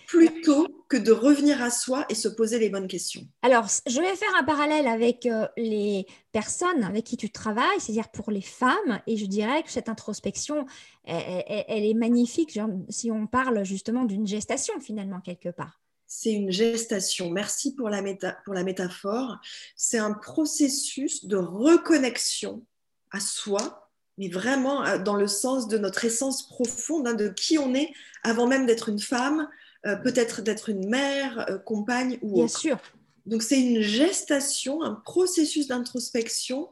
plutôt 0.07 0.69
que 0.89 0.97
de 0.97 1.13
revenir 1.13 1.63
à 1.63 1.71
soi 1.71 2.05
et 2.09 2.15
se 2.15 2.29
poser 2.29 2.59
les 2.59 2.69
bonnes 2.69 2.87
questions. 2.87 3.27
Alors, 3.43 3.67
je 3.87 4.01
vais 4.01 4.15
faire 4.17 4.35
un 4.39 4.45
parallèle 4.45 4.87
avec 4.87 5.27
euh, 5.27 5.49
les 5.57 6.07
personnes 6.33 6.85
avec 6.85 7.05
qui 7.05 7.17
tu 7.17 7.31
travailles, 7.31 7.81
c'est-à-dire 7.81 8.11
pour 8.11 8.31
les 8.31 8.43
femmes, 8.43 9.01
et 9.07 9.17
je 9.17 9.27
dirais 9.27 9.63
que 9.63 9.71
cette 9.71 9.89
introspection, 9.89 10.67
elle, 11.05 11.85
est 11.85 11.95
magnifique 11.95 12.59
si 12.89 13.11
on 13.11 13.27
parle 13.27 13.65
justement 13.65 14.05
d'une 14.05 14.27
gestation 14.27 14.79
finalement 14.81 15.21
quelque 15.21 15.49
part. 15.49 15.81
C'est 16.07 16.33
une 16.33 16.51
gestation. 16.51 17.31
Merci 17.31 17.75
pour 17.75 17.89
la, 17.89 18.03
pour 18.45 18.55
la 18.55 18.63
métaphore. 18.63 19.39
C'est 19.75 19.99
un 19.99 20.13
processus 20.13 21.25
de 21.25 21.37
reconnexion 21.37 22.65
à 23.11 23.21
soi, 23.21 23.84
mais 24.19 24.29
vraiment 24.29 24.85
euh, 24.85 24.99
dans 24.99 25.17
le 25.17 25.27
sens 25.27 25.69
de 25.69 25.79
notre 25.79 26.05
essence 26.05 26.47
profonde, 26.47 27.09
hein, 27.09 27.15
de 27.15 27.29
qui 27.29 27.59
on 27.59 27.75
est 27.75 27.93
avant 28.23 28.47
même 28.47 28.67
d'être 28.67 28.89
une 28.89 29.01
femme, 29.01 29.49
euh, 29.87 29.97
peut-être 29.97 30.43
d'être 30.43 30.69
une 30.69 30.89
mère, 30.89 31.47
euh, 31.51 31.59
compagne 31.59 32.19
ou 32.23 32.35
Bien 32.35 32.49
sûr. 32.49 32.79
Donc 33.27 33.43
c'est 33.43 33.61
une 33.61 33.81
gestation, 33.81 34.83
un 34.83 34.95
processus 34.95 35.67
d'introspection 35.69 36.69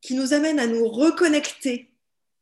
qui 0.00 0.14
nous 0.14 0.32
amène 0.32 0.58
à 0.58 0.66
nous 0.66 0.86
reconnecter 0.88 1.92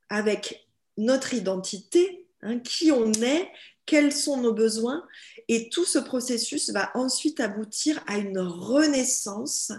avec 0.09 0.69
notre 0.97 1.35
identité, 1.35 2.27
hein, 2.43 2.59
qui 2.59 2.93
on 2.93 3.13
est, 3.13 3.49
quels 3.87 4.13
sont 4.13 4.41
nos 4.41 4.53
besoins, 4.53 5.07
et 5.49 5.69
tout 5.69 5.85
ce 5.85 5.99
processus 5.99 6.71
va 6.71 6.91
ensuite 6.95 7.41
aboutir 7.41 8.03
à 8.07 8.19
une 8.19 8.39
renaissance. 8.39 9.73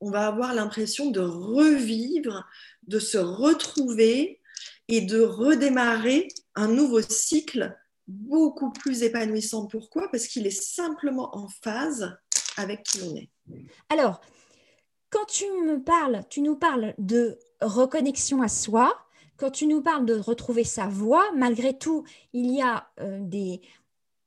On 0.00 0.10
va 0.10 0.26
avoir 0.26 0.54
l'impression 0.54 1.10
de 1.10 1.20
revivre, 1.20 2.46
de 2.86 2.98
se 2.98 3.18
retrouver 3.18 4.40
et 4.88 5.00
de 5.00 5.20
redémarrer 5.20 6.28
un 6.54 6.68
nouveau 6.68 7.00
cycle 7.00 7.76
beaucoup 8.06 8.70
plus 8.70 9.02
épanouissant. 9.02 9.66
Pourquoi? 9.66 10.10
Parce 10.10 10.26
qu'il 10.26 10.46
est 10.46 10.50
simplement 10.50 11.36
en 11.36 11.48
phase 11.48 12.16
avec 12.56 12.82
qui 12.82 13.00
on 13.02 13.16
est. 13.16 13.30
Alors, 13.88 14.20
quand 15.10 15.24
tu 15.26 15.44
me 15.44 15.82
parles, 15.82 16.22
tu 16.28 16.40
nous 16.40 16.56
parles 16.56 16.94
de 16.98 17.38
reconnexion 17.60 18.42
à 18.42 18.48
soi, 18.48 18.94
quand 19.36 19.50
tu 19.50 19.66
nous 19.66 19.82
parles 19.82 20.06
de 20.06 20.14
retrouver 20.14 20.64
sa 20.64 20.86
voix, 20.86 21.24
malgré 21.34 21.76
tout, 21.76 22.04
il 22.32 22.54
y 22.54 22.62
a 22.62 22.88
euh, 23.00 23.18
des 23.20 23.60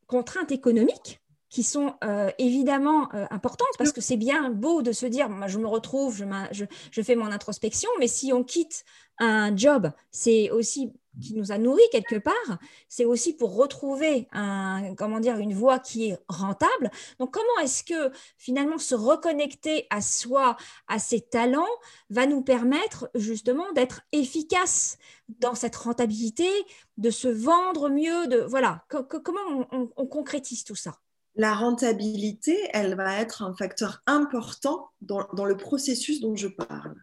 contraintes 0.07 0.51
économiques 0.51 1.21
qui 1.49 1.63
sont 1.63 1.95
euh, 2.03 2.29
évidemment 2.37 3.09
euh, 3.13 3.25
importantes 3.31 3.67
parce 3.77 3.91
que 3.91 4.01
c'est 4.01 4.17
bien 4.17 4.49
beau 4.49 4.81
de 4.81 4.91
se 4.91 5.05
dire 5.05 5.29
moi, 5.29 5.47
je 5.47 5.59
me 5.59 5.67
retrouve, 5.67 6.23
je, 6.51 6.65
je, 6.91 7.01
fais 7.01 7.15
mon 7.15 7.31
introspection, 7.31 7.89
mais 7.99 8.07
si 8.07 8.33
on 8.33 8.43
quitte 8.43 8.83
un 9.19 9.55
job, 9.55 9.91
c'est 10.11 10.51
aussi 10.51 10.91
qui 11.21 11.33
nous 11.33 11.51
a 11.51 11.57
nourris 11.57 11.81
quelque 11.91 12.17
part, 12.17 12.59
c'est 12.87 13.05
aussi 13.05 13.35
pour 13.35 13.55
retrouver 13.55 14.27
un, 14.31 14.93
comment 14.95 15.19
dire, 15.19 15.37
une 15.37 15.53
voie 15.53 15.79
qui 15.79 16.09
est 16.09 16.17
rentable. 16.27 16.91
Donc, 17.19 17.33
comment 17.33 17.59
est-ce 17.63 17.83
que 17.83 18.11
finalement 18.37 18.77
se 18.77 18.95
reconnecter 18.95 19.87
à 19.89 20.01
soi, 20.01 20.57
à 20.87 20.99
ses 20.99 21.21
talents, 21.21 21.65
va 22.09 22.25
nous 22.25 22.41
permettre 22.41 23.09
justement 23.15 23.71
d'être 23.73 24.01
efficace 24.11 24.97
dans 25.39 25.55
cette 25.55 25.75
rentabilité, 25.75 26.49
de 26.97 27.09
se 27.09 27.27
vendre 27.27 27.89
mieux, 27.89 28.27
de 28.27 28.37
voilà. 28.37 28.85
comment 28.89 29.67
on, 29.71 30.05
concrétise 30.05 30.63
tout 30.63 30.75
ça? 30.75 30.99
La 31.37 31.53
rentabilité, 31.53 32.57
elle 32.73 32.95
va 32.95 33.19
être 33.19 33.43
un 33.43 33.55
facteur 33.55 34.01
important 34.07 34.89
dans 35.01 35.45
le 35.45 35.57
processus 35.57 36.19
dont 36.19 36.35
je 36.35 36.47
parle. 36.47 36.95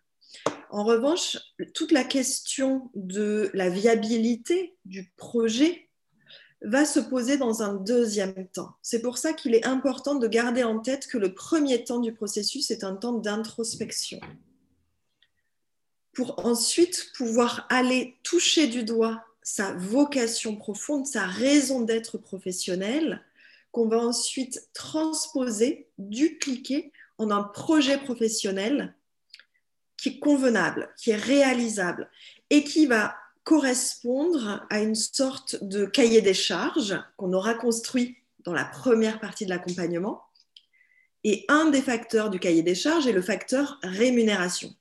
En 0.70 0.82
revanche, 0.82 1.38
toute 1.72 1.92
la 1.92 2.02
question 2.02 2.90
de 2.94 3.48
la 3.54 3.70
viabilité 3.70 4.74
du 4.84 5.12
projet 5.16 5.88
va 6.62 6.84
se 6.84 6.98
poser 6.98 7.36
dans 7.36 7.62
un 7.62 7.74
deuxième 7.74 8.48
temps. 8.48 8.74
C'est 8.82 9.00
pour 9.00 9.18
ça 9.18 9.34
qu'il 9.34 9.54
est 9.54 9.66
important 9.66 10.16
de 10.16 10.26
garder 10.26 10.64
en 10.64 10.80
tête 10.80 11.06
que 11.06 11.18
le 11.18 11.32
premier 11.32 11.84
temps 11.84 12.00
du 12.00 12.12
processus 12.12 12.72
est 12.72 12.82
un 12.82 12.96
temps 12.96 13.12
d'introspection. 13.12 14.18
Pour 16.12 16.44
ensuite 16.44 17.12
pouvoir 17.16 17.66
aller 17.70 18.16
toucher 18.24 18.66
du 18.66 18.82
doigt 18.82 19.22
sa 19.42 19.74
vocation 19.74 20.56
profonde, 20.56 21.06
sa 21.06 21.26
raison 21.26 21.82
d'être 21.82 22.18
professionnelle, 22.18 23.22
qu'on 23.74 23.88
va 23.88 23.98
ensuite 23.98 24.68
transposer, 24.72 25.88
dupliquer 25.98 26.92
en 27.18 27.32
un 27.32 27.42
projet 27.42 27.98
professionnel 27.98 28.94
qui 29.96 30.10
est 30.10 30.18
convenable, 30.20 30.94
qui 30.96 31.10
est 31.10 31.16
réalisable 31.16 32.08
et 32.50 32.62
qui 32.62 32.86
va 32.86 33.16
correspondre 33.42 34.64
à 34.70 34.80
une 34.80 34.94
sorte 34.94 35.62
de 35.62 35.86
cahier 35.86 36.22
des 36.22 36.34
charges 36.34 36.96
qu'on 37.16 37.32
aura 37.32 37.54
construit 37.54 38.16
dans 38.44 38.52
la 38.52 38.64
première 38.64 39.18
partie 39.18 39.44
de 39.44 39.50
l'accompagnement. 39.50 40.22
Et 41.24 41.44
un 41.48 41.70
des 41.70 41.82
facteurs 41.82 42.30
du 42.30 42.38
cahier 42.38 42.62
des 42.62 42.76
charges 42.76 43.08
est 43.08 43.12
le 43.12 43.22
facteur 43.22 43.80
rémunération. 43.82 44.72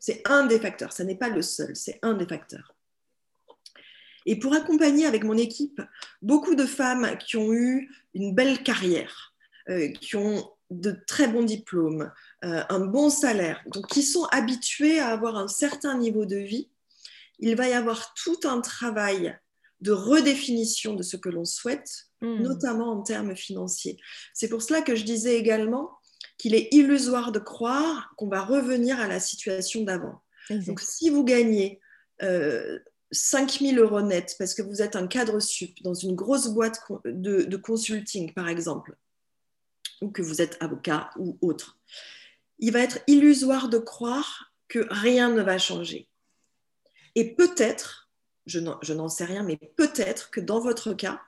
C'est 0.00 0.28
un 0.28 0.46
des 0.46 0.58
facteurs, 0.58 0.92
ce 0.92 1.04
n'est 1.04 1.14
pas 1.14 1.28
le 1.28 1.42
seul, 1.42 1.76
c'est 1.76 2.00
un 2.02 2.14
des 2.14 2.26
facteurs. 2.26 2.74
Et 4.26 4.38
pour 4.38 4.54
accompagner 4.54 5.06
avec 5.06 5.24
mon 5.24 5.36
équipe 5.36 5.80
beaucoup 6.22 6.54
de 6.54 6.66
femmes 6.66 7.16
qui 7.18 7.36
ont 7.36 7.52
eu 7.52 7.90
une 8.14 8.34
belle 8.34 8.62
carrière, 8.62 9.34
euh, 9.68 9.88
qui 9.88 10.16
ont 10.16 10.50
de 10.70 10.96
très 11.06 11.26
bons 11.26 11.42
diplômes, 11.42 12.12
euh, 12.44 12.62
un 12.68 12.80
bon 12.80 13.10
salaire, 13.10 13.60
donc 13.66 13.88
qui 13.88 14.02
sont 14.02 14.24
habitués 14.26 15.00
à 15.00 15.08
avoir 15.08 15.36
un 15.36 15.48
certain 15.48 15.98
niveau 15.98 16.26
de 16.26 16.36
vie, 16.36 16.68
il 17.40 17.56
va 17.56 17.68
y 17.68 17.72
avoir 17.72 18.14
tout 18.14 18.38
un 18.44 18.60
travail 18.60 19.36
de 19.80 19.92
redéfinition 19.92 20.94
de 20.94 21.02
ce 21.02 21.16
que 21.16 21.30
l'on 21.30 21.44
souhaite, 21.44 22.06
hmm. 22.20 22.42
notamment 22.42 22.92
en 22.92 23.02
termes 23.02 23.34
financiers. 23.34 23.98
C'est 24.34 24.48
pour 24.48 24.62
cela 24.62 24.82
que 24.82 24.94
je 24.94 25.04
disais 25.04 25.36
également 25.36 25.98
qu'il 26.38 26.54
est 26.54 26.68
illusoire 26.72 27.32
de 27.32 27.38
croire 27.38 28.12
qu'on 28.16 28.28
va 28.28 28.42
revenir 28.42 29.00
à 29.00 29.08
la 29.08 29.20
situation 29.20 29.82
d'avant. 29.82 30.22
Donc 30.50 30.80
si 30.80 31.10
vous 31.10 31.22
gagnez 31.22 31.80
euh, 32.22 32.78
5 33.12 33.58
000 33.60 33.76
euros 33.76 34.02
net 34.02 34.36
parce 34.38 34.54
que 34.54 34.62
vous 34.62 34.82
êtes 34.82 34.96
un 34.96 35.06
cadre 35.06 35.40
sup 35.40 35.82
dans 35.82 35.94
une 35.94 36.14
grosse 36.14 36.48
boîte 36.48 36.80
de 37.04 37.56
consulting, 37.56 38.32
par 38.32 38.48
exemple, 38.48 38.96
ou 40.00 40.10
que 40.10 40.22
vous 40.22 40.40
êtes 40.40 40.56
avocat 40.60 41.10
ou 41.18 41.38
autre. 41.40 41.78
Il 42.58 42.72
va 42.72 42.80
être 42.80 43.00
illusoire 43.06 43.68
de 43.68 43.78
croire 43.78 44.52
que 44.68 44.86
rien 44.90 45.30
ne 45.30 45.42
va 45.42 45.58
changer. 45.58 46.08
Et 47.14 47.34
peut-être, 47.34 48.10
je 48.46 48.60
n'en 48.60 49.08
sais 49.08 49.24
rien, 49.24 49.42
mais 49.42 49.56
peut-être 49.56 50.30
que 50.30 50.40
dans 50.40 50.60
votre 50.60 50.92
cas, 50.92 51.20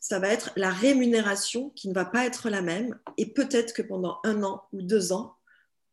ça 0.00 0.18
va 0.18 0.28
être 0.28 0.52
la 0.56 0.70
rémunération 0.70 1.70
qui 1.70 1.88
ne 1.88 1.94
va 1.94 2.04
pas 2.04 2.24
être 2.24 2.48
la 2.48 2.62
même. 2.62 2.98
Et 3.16 3.26
peut-être 3.26 3.74
que 3.74 3.82
pendant 3.82 4.20
un 4.24 4.42
an 4.42 4.62
ou 4.72 4.82
deux 4.82 5.12
ans, 5.12 5.36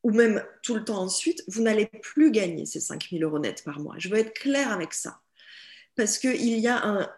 ou 0.03 0.11
même 0.11 0.45
tout 0.61 0.75
le 0.75 0.85
temps 0.85 1.01
ensuite, 1.01 1.43
vous 1.47 1.63
n'allez 1.63 1.87
plus 1.87 2.31
gagner 2.31 2.67
ces 2.67 2.79
5 2.79 3.09
000 3.09 3.23
euros 3.23 3.39
net 3.39 3.63
par 3.63 3.79
mois. 3.79 3.95
Je 3.97 4.07
veux 4.07 4.19
être 4.19 4.33
claire 4.33 4.71
avec 4.71 4.93
ça. 4.93 5.19
Parce 5.95 6.17
qu'il 6.17 6.59
y 6.59 6.67
a 6.67 6.85
un, 6.85 7.09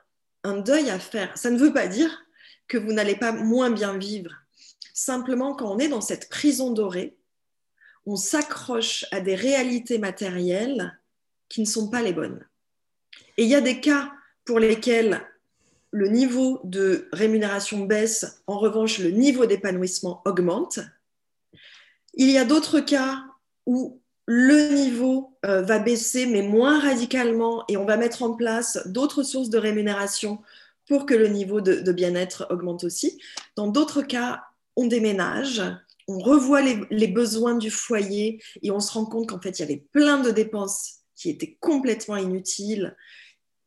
un 0.43 0.57
deuil 0.57 0.89
à 0.89 0.99
faire. 0.99 1.37
Ça 1.37 1.49
ne 1.49 1.57
veut 1.57 1.73
pas 1.73 1.87
dire 1.87 2.25
que 2.67 2.77
vous 2.77 2.93
n'allez 2.93 3.15
pas 3.15 3.31
moins 3.31 3.69
bien 3.69 3.97
vivre 3.97 4.33
Simplement, 4.99 5.53
quand 5.53 5.71
on 5.71 5.77
est 5.77 5.89
dans 5.89 6.01
cette 6.01 6.27
prison 6.27 6.71
dorée, 6.71 7.19
on 8.07 8.15
s'accroche 8.15 9.05
à 9.11 9.21
des 9.21 9.35
réalités 9.35 9.99
matérielles 9.99 10.99
qui 11.49 11.61
ne 11.61 11.67
sont 11.67 11.91
pas 11.91 12.01
les 12.01 12.13
bonnes. 12.13 12.43
Et 13.37 13.43
il 13.43 13.47
y 13.47 13.53
a 13.53 13.61
des 13.61 13.79
cas 13.79 14.11
pour 14.43 14.57
lesquels 14.57 15.23
le 15.91 16.07
niveau 16.07 16.61
de 16.63 17.09
rémunération 17.11 17.85
baisse, 17.85 18.41
en 18.47 18.57
revanche, 18.57 18.97
le 18.97 19.11
niveau 19.11 19.45
d'épanouissement 19.45 20.23
augmente. 20.25 20.79
Il 22.15 22.31
y 22.31 22.39
a 22.39 22.43
d'autres 22.43 22.79
cas 22.79 23.23
où 23.67 24.01
le 24.27 24.75
niveau 24.75 25.37
euh, 25.45 25.61
va 25.61 25.79
baisser, 25.79 26.25
mais 26.25 26.41
moins 26.41 26.79
radicalement, 26.79 27.63
et 27.69 27.77
on 27.77 27.85
va 27.85 27.97
mettre 27.97 28.23
en 28.23 28.35
place 28.35 28.79
d'autres 28.85 29.23
sources 29.23 29.49
de 29.49 29.57
rémunération 29.57 30.39
pour 30.87 31.05
que 31.05 31.13
le 31.13 31.27
niveau 31.27 31.59
de 31.59 31.91
bien-être 31.91 32.47
augmente 32.49 32.83
aussi. 32.83 33.19
Dans 33.55 33.67
d'autres 33.67 34.03
cas, 34.03 34.43
on 34.77 34.85
déménage, 34.85 35.61
on 36.07 36.19
revoit 36.19 36.61
les, 36.61 37.07
besoins 37.07 37.55
du 37.55 37.69
foyer 37.69 38.41
et 38.61 38.71
on 38.71 38.79
se 38.79 38.93
rend 38.93 39.05
compte 39.05 39.29
qu'en 39.29 39.41
fait, 39.41 39.59
il 39.59 39.61
y 39.61 39.65
avait 39.65 39.83
plein 39.91 40.21
de 40.21 40.31
dépenses 40.31 40.99
qui 41.15 41.29
étaient 41.29 41.57
complètement 41.59 42.15
inutiles 42.15 42.95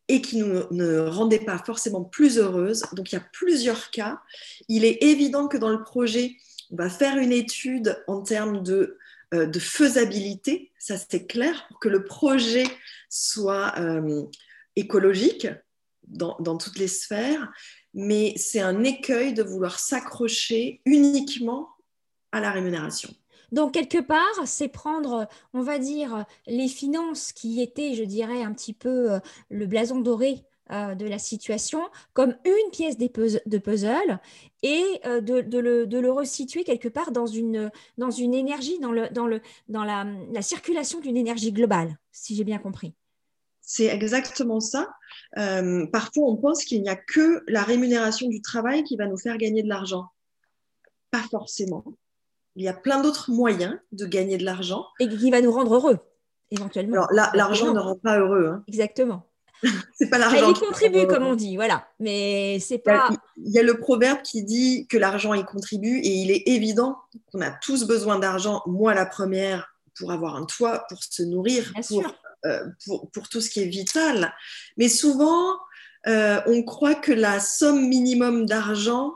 et 0.08 0.22
qui 0.22 0.38
nous, 0.38 0.62
ne 0.70 1.00
rendaient 1.00 1.44
pas 1.44 1.58
forcément 1.58 2.02
plus 2.02 2.38
heureuses. 2.38 2.84
Donc, 2.94 3.12
il 3.12 3.16
y 3.16 3.18
a 3.18 3.26
plusieurs 3.32 3.90
cas. 3.90 4.20
Il 4.68 4.84
est 4.84 5.02
évident 5.02 5.48
que 5.48 5.58
dans 5.58 5.68
le 5.68 5.82
projet, 5.82 6.36
on 6.70 6.76
va 6.76 6.88
faire 6.88 7.18
une 7.18 7.32
étude 7.32 8.02
en 8.06 8.22
termes 8.22 8.62
de, 8.62 8.96
euh, 9.34 9.52
faisabilité, 9.52 10.72
ça 10.78 10.96
c'est 10.96 11.26
clair, 11.26 11.66
pour 11.68 11.78
que 11.78 11.88
le 11.88 12.04
projet 12.04 12.64
soit 13.08 13.74
euh, 13.78 14.24
écologique, 14.76 15.46
dans, 16.10 16.56
toutes 16.56 16.78
les 16.78 16.88
sphères, 16.88 17.52
mais 17.94 18.34
c'est 18.36 18.60
un 18.60 18.82
écueil 18.82 19.32
de 19.32 19.42
vouloir 19.42 19.78
s'accrocher 19.78 20.80
uniquement 20.84 21.68
à 22.32 22.40
la 22.40 22.50
rémunération. 22.50 23.14
Donc, 23.52 23.74
quelque 23.74 24.00
part, 24.00 24.46
c'est 24.46 24.68
prendre, 24.68 25.28
on 25.54 25.62
va 25.62 25.78
dire, 25.78 26.24
les 26.46 26.68
finances 26.68 27.32
qui 27.32 27.60
étaient, 27.60 27.94
je 27.94 28.04
dirais, 28.04 28.42
un 28.42 28.52
petit 28.52 28.72
peu 28.72 29.12
euh, 29.12 29.20
le 29.50 29.66
blason 29.66 30.00
doré 30.00 30.44
euh, 30.72 30.94
de 30.94 31.06
la 31.06 31.18
situation 31.18 31.80
comme 32.12 32.36
une 32.44 32.70
pièce 32.70 32.96
de 32.98 33.58
puzzle 33.58 34.20
et 34.62 34.84
euh, 35.06 35.20
de, 35.20 35.58
le, 35.58 35.86
de, 35.86 35.98
le, 35.98 36.12
resituer 36.12 36.64
quelque 36.64 36.88
part 36.88 37.12
dans 37.12 37.26
une, 37.26 37.70
dans 37.98 38.10
une 38.10 38.34
énergie, 38.34 38.78
dans, 38.78 38.92
le, 38.92 39.08
dans, 39.10 39.26
le, 39.26 39.40
dans 39.68 39.84
la, 39.84 40.06
la 40.32 40.42
circulation 40.42 41.00
d'une 41.00 41.16
énergie 41.16 41.52
globale, 41.52 41.98
si 42.12 42.36
j'ai 42.36 42.44
bien 42.44 42.58
compris. 42.58 42.94
C'est 43.72 43.86
exactement 43.86 44.58
ça. 44.58 44.88
Euh, 45.38 45.86
parfois, 45.86 46.28
on 46.28 46.36
pense 46.36 46.64
qu'il 46.64 46.82
n'y 46.82 46.88
a 46.88 46.96
que 46.96 47.44
la 47.46 47.62
rémunération 47.62 48.28
du 48.28 48.42
travail 48.42 48.82
qui 48.82 48.96
va 48.96 49.06
nous 49.06 49.16
faire 49.16 49.38
gagner 49.38 49.62
de 49.62 49.68
l'argent. 49.68 50.06
Pas 51.12 51.22
forcément. 51.30 51.84
Il 52.56 52.64
y 52.64 52.68
a 52.68 52.74
plein 52.74 53.00
d'autres 53.00 53.30
moyens 53.30 53.78
de 53.92 54.06
gagner 54.06 54.38
de 54.38 54.44
l'argent. 54.44 54.86
Et 54.98 55.08
qui 55.08 55.30
va 55.30 55.40
nous 55.40 55.52
rendre 55.52 55.74
heureux, 55.74 55.98
éventuellement. 56.50 57.04
Alors 57.06 57.30
l'argent 57.34 57.72
ne 57.72 57.78
rend 57.78 57.96
pas 57.96 58.18
heureux. 58.18 58.48
Hein. 58.48 58.64
Exactement. 58.66 59.29
c'est 59.94 60.08
pas 60.08 60.18
l'argent. 60.18 60.48
Il 60.50 60.58
contribue, 60.58 61.06
comme 61.06 61.24
on 61.24 61.34
dit, 61.34 61.56
voilà. 61.56 61.88
Mais 61.98 62.58
c'est 62.60 62.78
pas. 62.78 63.10
Il 63.36 63.52
y 63.52 63.58
a 63.58 63.62
le 63.62 63.78
proverbe 63.78 64.22
qui 64.22 64.42
dit 64.42 64.86
que 64.88 64.96
l'argent 64.96 65.34
y 65.34 65.44
contribue 65.44 65.98
et 65.98 66.08
il 66.08 66.30
est 66.30 66.42
évident 66.46 66.98
qu'on 67.32 67.40
a 67.40 67.50
tous 67.50 67.86
besoin 67.86 68.18
d'argent. 68.18 68.62
Moi, 68.66 68.94
la 68.94 69.06
première, 69.06 69.74
pour 69.94 70.12
avoir 70.12 70.36
un 70.36 70.46
toit, 70.46 70.84
pour 70.88 71.02
se 71.02 71.22
nourrir, 71.22 71.72
euh, 72.46 72.66
pour, 72.86 73.10
pour, 73.10 73.28
tout 73.28 73.40
ce 73.40 73.50
qui 73.50 73.60
est 73.60 73.66
vital. 73.66 74.32
Mais 74.76 74.88
souvent, 74.88 75.58
euh, 76.06 76.40
on 76.46 76.62
croit 76.62 76.94
que 76.94 77.12
la 77.12 77.40
somme 77.40 77.88
minimum 77.88 78.46
d'argent 78.46 79.14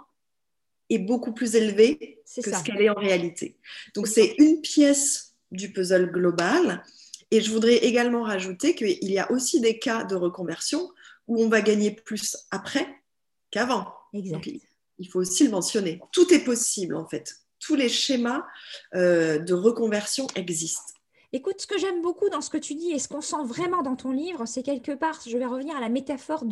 est 0.91 0.99
beaucoup 0.99 1.33
plus 1.33 1.57
élevée 1.57 2.23
que 2.37 2.51
ce 2.51 2.63
qu'elle 2.63 2.83
est 2.83 2.91
en 2.91 2.95
réalité. 2.95 3.57
Donc, 3.95 4.07
c'est 4.07 4.35
une 4.39 4.61
pièce 4.61 5.35
du 5.51 5.73
puzzle 5.73 6.11
global 6.11 6.83
et 7.31 7.41
je 7.41 7.51
voudrais 7.51 7.77
également 7.77 8.23
rajouter 8.23 8.75
qu'il 8.75 9.11
y 9.11 9.19
a 9.19 9.31
aussi 9.31 9.61
des 9.61 9.79
cas 9.79 10.05
de 10.05 10.15
reconversion 10.15 10.91
où 11.27 11.43
on 11.43 11.49
va 11.49 11.61
gagner 11.61 11.91
plus 11.91 12.37
après 12.51 12.87
qu'avant. 13.51 13.93
il 14.13 15.09
faut 15.09 15.21
aussi 15.21 15.45
le 15.45 15.51
mentionner. 15.51 16.01
Tout 16.13 16.33
est 16.33 16.45
possible 16.45 16.95
en 16.95 17.07
fait. 17.07 17.37
Tous 17.59 17.75
les 17.75 17.89
schémas 17.89 18.45
euh, 18.95 19.39
de 19.39 19.55
reconversion 19.55 20.27
existent. 20.35 20.94
Écoute, 21.37 21.61
ce 21.61 21.67
que 21.67 21.77
j'aime 21.77 22.01
beaucoup 22.01 22.29
dans 22.29 22.41
ce 22.41 22.49
que 22.49 22.57
tu 22.57 22.77
dis 22.77 22.93
et 22.93 23.01
ce 23.01 23.09
qu'on 23.09 23.21
sent 23.21 23.43
vraiment 23.45 23.83
dans 23.83 23.97
ton 23.97 24.13
livre, 24.13 24.47
c'est 24.47 24.63
quelque 24.63 24.93
part, 24.93 25.19
je 25.27 25.37
vais 25.37 25.47
revenir 25.47 25.77
à 25.77 25.81
la 25.81 25.89
métaphore 25.89 26.45
hum, 26.45 26.51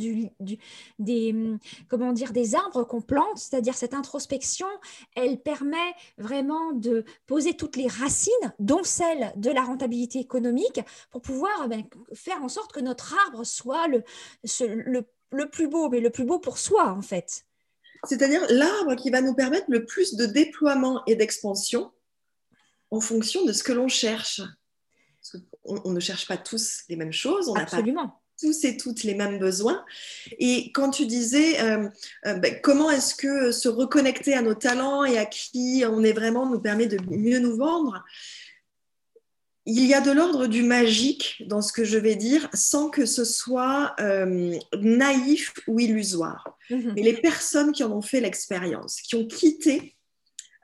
des 0.99 2.55
arbres 2.57 2.83
qu'on 2.83 3.01
plante, 3.01 3.39
c'est-à-dire 3.39 3.77
cette 3.77 3.95
introspection, 3.95 4.67
elle 5.15 5.41
permet 5.41 5.77
vraiment 6.19 6.73
de 6.73 7.05
poser 7.29 7.55
toutes 7.55 7.77
les 7.77 7.87
racines, 7.87 8.33
dont 8.59 8.83
celle 8.83 9.33
de 9.37 9.51
la 9.51 9.63
rentabilité 9.63 10.19
économique, 10.19 10.81
pour 11.13 11.23
pouvoir 11.23 11.69
ben, 11.69 11.85
faire 12.13 12.43
en 12.43 12.49
sorte 12.49 12.73
que 12.73 12.81
notre 12.81 13.15
arbre 13.27 13.45
soit 13.45 13.87
le, 13.87 14.03
le 14.43 15.49
plus 15.49 15.69
beau, 15.69 15.91
mais 15.91 16.01
le 16.01 16.11
plus 16.11 16.25
beau 16.25 16.41
pour 16.41 16.59
soi, 16.59 16.89
en 16.89 17.03
fait. 17.03 17.45
C'est-à-dire 18.09 18.45
l'arbre 18.51 18.97
qui 18.97 19.11
va 19.11 19.21
nous 19.21 19.35
permettre 19.35 19.67
le 19.69 19.85
plus 19.85 20.17
de 20.17 20.27
déploiement 20.27 21.05
et 21.07 21.15
d'expansion 21.15 21.93
en 22.91 23.01
fonction 23.01 23.45
de 23.45 23.53
ce 23.53 23.63
que 23.63 23.71
l'on 23.71 23.87
cherche 23.87 24.43
on, 25.65 25.91
ne 25.91 26.01
cherche 26.01 26.27
pas 26.27 26.37
tous 26.37 26.85
les 26.89 26.97
mêmes 26.97 27.13
choses, 27.13 27.49
on 27.49 27.55
n'a 27.55 27.67
pas 27.67 27.83
tous 28.41 28.65
et 28.65 28.77
toutes 28.77 29.05
les 29.05 29.15
mêmes 29.15 29.39
besoins. 29.39 29.85
Et 30.39 30.73
quand 30.73 30.91
tu 30.91 31.07
disais 31.07 31.61
euh, 31.61 31.89
euh, 32.27 32.35
ben, 32.35 32.59
comment 32.61 32.91
est-ce 32.91 33.15
que 33.15 33.53
se 33.53 33.69
reconnecter 33.69 34.35
à 34.35 34.43
nos 34.43 34.55
talents 34.55 35.05
et 35.05 35.19
à 35.19 35.27
qui 35.27 35.85
on 35.89 36.03
est 36.03 36.13
vraiment 36.13 36.47
nous 36.47 36.61
permet 36.61 36.87
de 36.87 36.99
mieux 37.11 37.39
nous 37.39 37.57
vendre, 37.57 38.05
il 39.65 39.87
y 39.87 39.95
a 39.95 40.01
de 40.01 40.11
l'ordre 40.11 40.49
du 40.49 40.65
magique 40.65 41.45
dans 41.47 41.63
ce 41.63 41.73
que 41.73 41.85
je 41.85 41.97
vais 41.97 42.17
dire 42.17 42.49
sans 42.53 42.91
que 42.91 43.07
ce 43.07 43.25
soit 43.25 43.95
euh, 44.01 44.59
naïf 44.77 45.53
ou 45.69 45.79
illusoire. 45.79 46.59
Mm-hmm. 46.69 46.93
Mais 46.97 47.03
les 47.03 47.15
personnes 47.15 47.71
qui 47.71 47.85
en 47.85 47.93
ont 47.93 48.03
fait 48.03 48.21
l'expérience, 48.21 49.01
qui 49.03 49.15
ont 49.15 49.27
quitté 49.27 49.97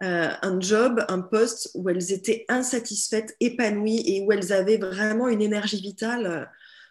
euh, 0.03 0.31
un 0.43 0.61
job, 0.61 1.05
un 1.09 1.21
poste 1.21 1.71
où 1.75 1.89
elles 1.89 2.13
étaient 2.13 2.45
insatisfaites, 2.49 3.37
épanouies 3.41 4.03
et 4.07 4.21
où 4.21 4.31
elles 4.31 4.53
avaient 4.53 4.77
vraiment 4.77 5.29
une 5.29 5.43
énergie 5.43 5.81
vitale 5.81 6.27
euh, 6.27 6.45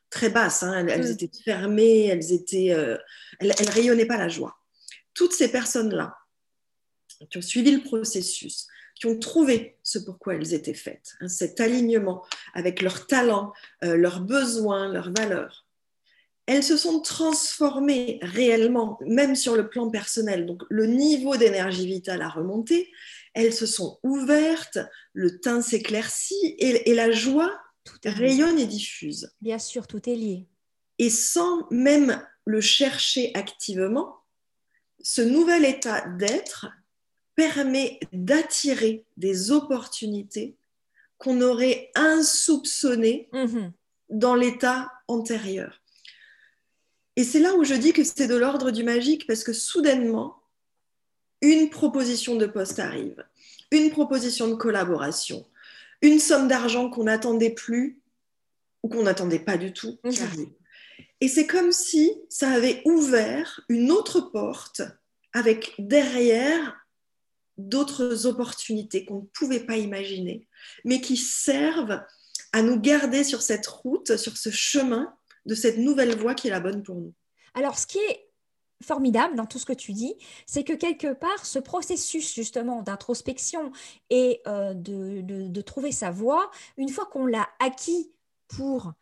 très 0.09 0.29
basse. 0.29 0.61
Hein. 0.63 0.87
Elles, 0.87 1.07
mm. 1.07 1.11
étaient 1.11 1.43
fermées, 1.45 2.07
elles 2.07 2.33
étaient, 2.33 2.73
euh, 2.73 2.97
elles, 3.39 3.53
rayonnaient 3.69 4.05
pas 4.05 4.17
la 4.17 4.27
joie. 4.27 4.57
Toutes 5.13 5.31
ces 5.31 5.49
personnes-là 5.49 6.17
qui 7.29 7.37
ont 7.37 7.41
suivi 7.41 7.71
le 7.71 7.81
processus, 7.81 8.67
qui 8.93 9.05
ont 9.05 9.17
trouvé 9.17 9.77
ce 9.83 9.99
pourquoi 9.99 10.35
elles 10.35 10.53
étaient 10.53 10.73
faites, 10.73 11.15
hein, 11.21 11.29
cet 11.29 11.61
alignement 11.61 12.25
avec 12.53 12.81
leurs 12.81 13.07
talents, 13.07 13.53
leurs 13.81 14.21
besoins, 14.21 14.91
leurs 14.91 15.11
valeurs, 15.11 15.66
elles 16.47 16.63
se 16.63 16.77
sont 16.77 17.01
transformées 17.01 18.19
réellement, 18.21 18.97
même 19.05 19.35
sur 19.35 19.55
le 19.55 19.69
plan 19.69 19.89
personnel. 19.89 20.45
Donc 20.45 20.63
le 20.69 20.87
niveau 20.87 21.35
d'énergie 21.35 21.85
vitale 21.85 22.21
a 22.21 22.29
remonté, 22.29 22.89
elles 23.33 23.53
se 23.53 23.65
sont 23.65 23.99
ouvertes, 24.01 24.79
le 25.13 25.39
teint 25.39 25.61
s'éclaircit 25.61 26.55
et, 26.57 26.93
la 26.95 27.11
joie 27.11 27.53
rayonne 28.05 28.57
et 28.59 28.65
diffuse. 28.65 29.29
Bien 29.41 29.59
sûr, 29.59 29.87
tout 29.87 30.09
est 30.09 30.15
lié. 30.15 30.47
Et 30.99 31.09
sans 31.09 31.67
même 31.69 32.25
le 32.45 32.61
chercher 32.61 33.31
activement, 33.35 34.15
ce 35.01 35.21
nouvel 35.21 35.65
état 35.65 36.07
d'être 36.17 36.67
permet 37.35 37.99
d'attirer 38.13 39.05
des 39.17 39.51
opportunités 39.51 40.55
qu'on 41.17 41.41
aurait 41.41 41.91
insoupçonnées 41.93 43.29
mhm. 43.33 43.73
dans 44.09 44.33
l'état 44.33 44.91
antérieur. 45.07 45.81
Et 47.17 47.23
c'est 47.23 47.39
là 47.39 47.55
où 47.55 47.63
je 47.63 47.73
dis 47.73 47.93
que 47.93 48.03
c'est 48.03 48.27
de 48.27 48.35
l'ordre 48.35 48.69
du 48.69 48.83
magique 48.83 49.25
parce 49.25 49.43
que 49.43 49.51
soudainement, 49.51 50.39
une 51.41 51.71
proposition 51.71 52.35
de 52.35 52.45
poste 52.45 52.77
arrive, 52.77 53.25
une 53.71 53.89
proposition 53.89 54.47
de 54.47 54.53
collaboration, 54.53 55.43
une 56.03 56.19
somme 56.19 56.47
d'argent 56.47 56.91
qu'on 56.91 57.05
n'attendait 57.05 57.49
plus 57.49 57.99
ou 58.83 58.89
qu'on 58.89 59.03
n'attendait 59.03 59.39
pas 59.39 59.57
du 59.57 59.73
tout 59.73 59.97
qui 60.07 60.21
mhm. 60.21 60.27
arrive. 60.27 60.49
Et 61.19 61.27
c'est 61.27 61.47
comme 61.47 61.71
si 61.71 62.13
ça 62.29 62.51
avait 62.51 62.83
ouvert 62.85 63.61
une 63.67 63.91
autre 63.91 64.21
porte 64.21 64.83
avec 65.33 65.73
derrière 65.79 66.77
d'autres 67.57 68.27
opportunités 68.27 69.05
qu'on 69.05 69.21
ne 69.21 69.27
pouvait 69.33 69.65
pas 69.65 69.77
imaginer, 69.77 70.47
mais 70.85 71.01
qui 71.01 71.17
servent 71.17 71.99
à 72.53 72.61
nous 72.61 72.79
garder 72.79 73.23
sur 73.23 73.41
cette 73.41 73.65
route, 73.65 74.17
sur 74.17 74.37
ce 74.37 74.51
chemin 74.51 75.16
de 75.47 75.55
cette 75.55 75.77
nouvelle 75.77 76.15
voie 76.15 76.35
qui 76.35 76.47
est 76.47 76.51
la 76.51 76.59
bonne 76.59 76.83
pour 76.83 76.95
nous. 76.95 77.13
Alors, 77.55 77.79
ce 77.79 77.87
qui 77.87 77.97
est 77.97 78.27
formidable 78.83 79.35
dans 79.35 79.45
tout 79.45 79.57
ce 79.57 79.65
que 79.65 79.73
tu 79.73 79.93
dis, 79.93 80.15
c'est 80.45 80.63
que 80.63 80.73
quelque 80.73 81.13
part, 81.13 81.45
ce 81.45 81.59
processus 81.59 82.33
justement 82.35 82.83
d'introspection 82.83 83.71
et 84.09 84.41
euh, 84.45 84.73
de, 84.75 85.61
trouver 85.61 85.91
sa 85.91 86.11
voie, 86.11 86.51
une 86.77 86.89
fois 86.89 87.05
qu'on 87.05 87.25
l'a 87.25 87.47
acquis 87.59 88.11
pour 88.47 88.93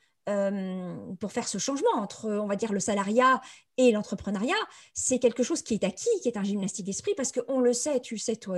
pour 1.19 1.31
faire 1.31 1.47
ce 1.47 1.57
changement 1.57 1.95
entre, 1.95 2.29
on 2.29 2.47
va 2.47 2.55
dire, 2.55 2.73
le 2.73 2.79
salariat 2.79 3.41
et 3.77 3.91
l'entrepreneuriat, 3.91 4.55
c'est 4.93 5.19
quelque 5.19 5.43
chose 5.43 5.61
qui 5.61 5.75
est 5.75 5.83
acquis, 5.83 6.09
qui 6.21 6.29
est 6.29 6.37
un 6.37 6.43
gymnastique 6.43 6.85
d'esprit, 6.85 7.13
parce 7.15 7.31
qu'on 7.31 7.59
le 7.59 7.73
sait, 7.73 7.99
tu 7.99 8.17
sais, 8.17 8.35
toi, 8.35 8.57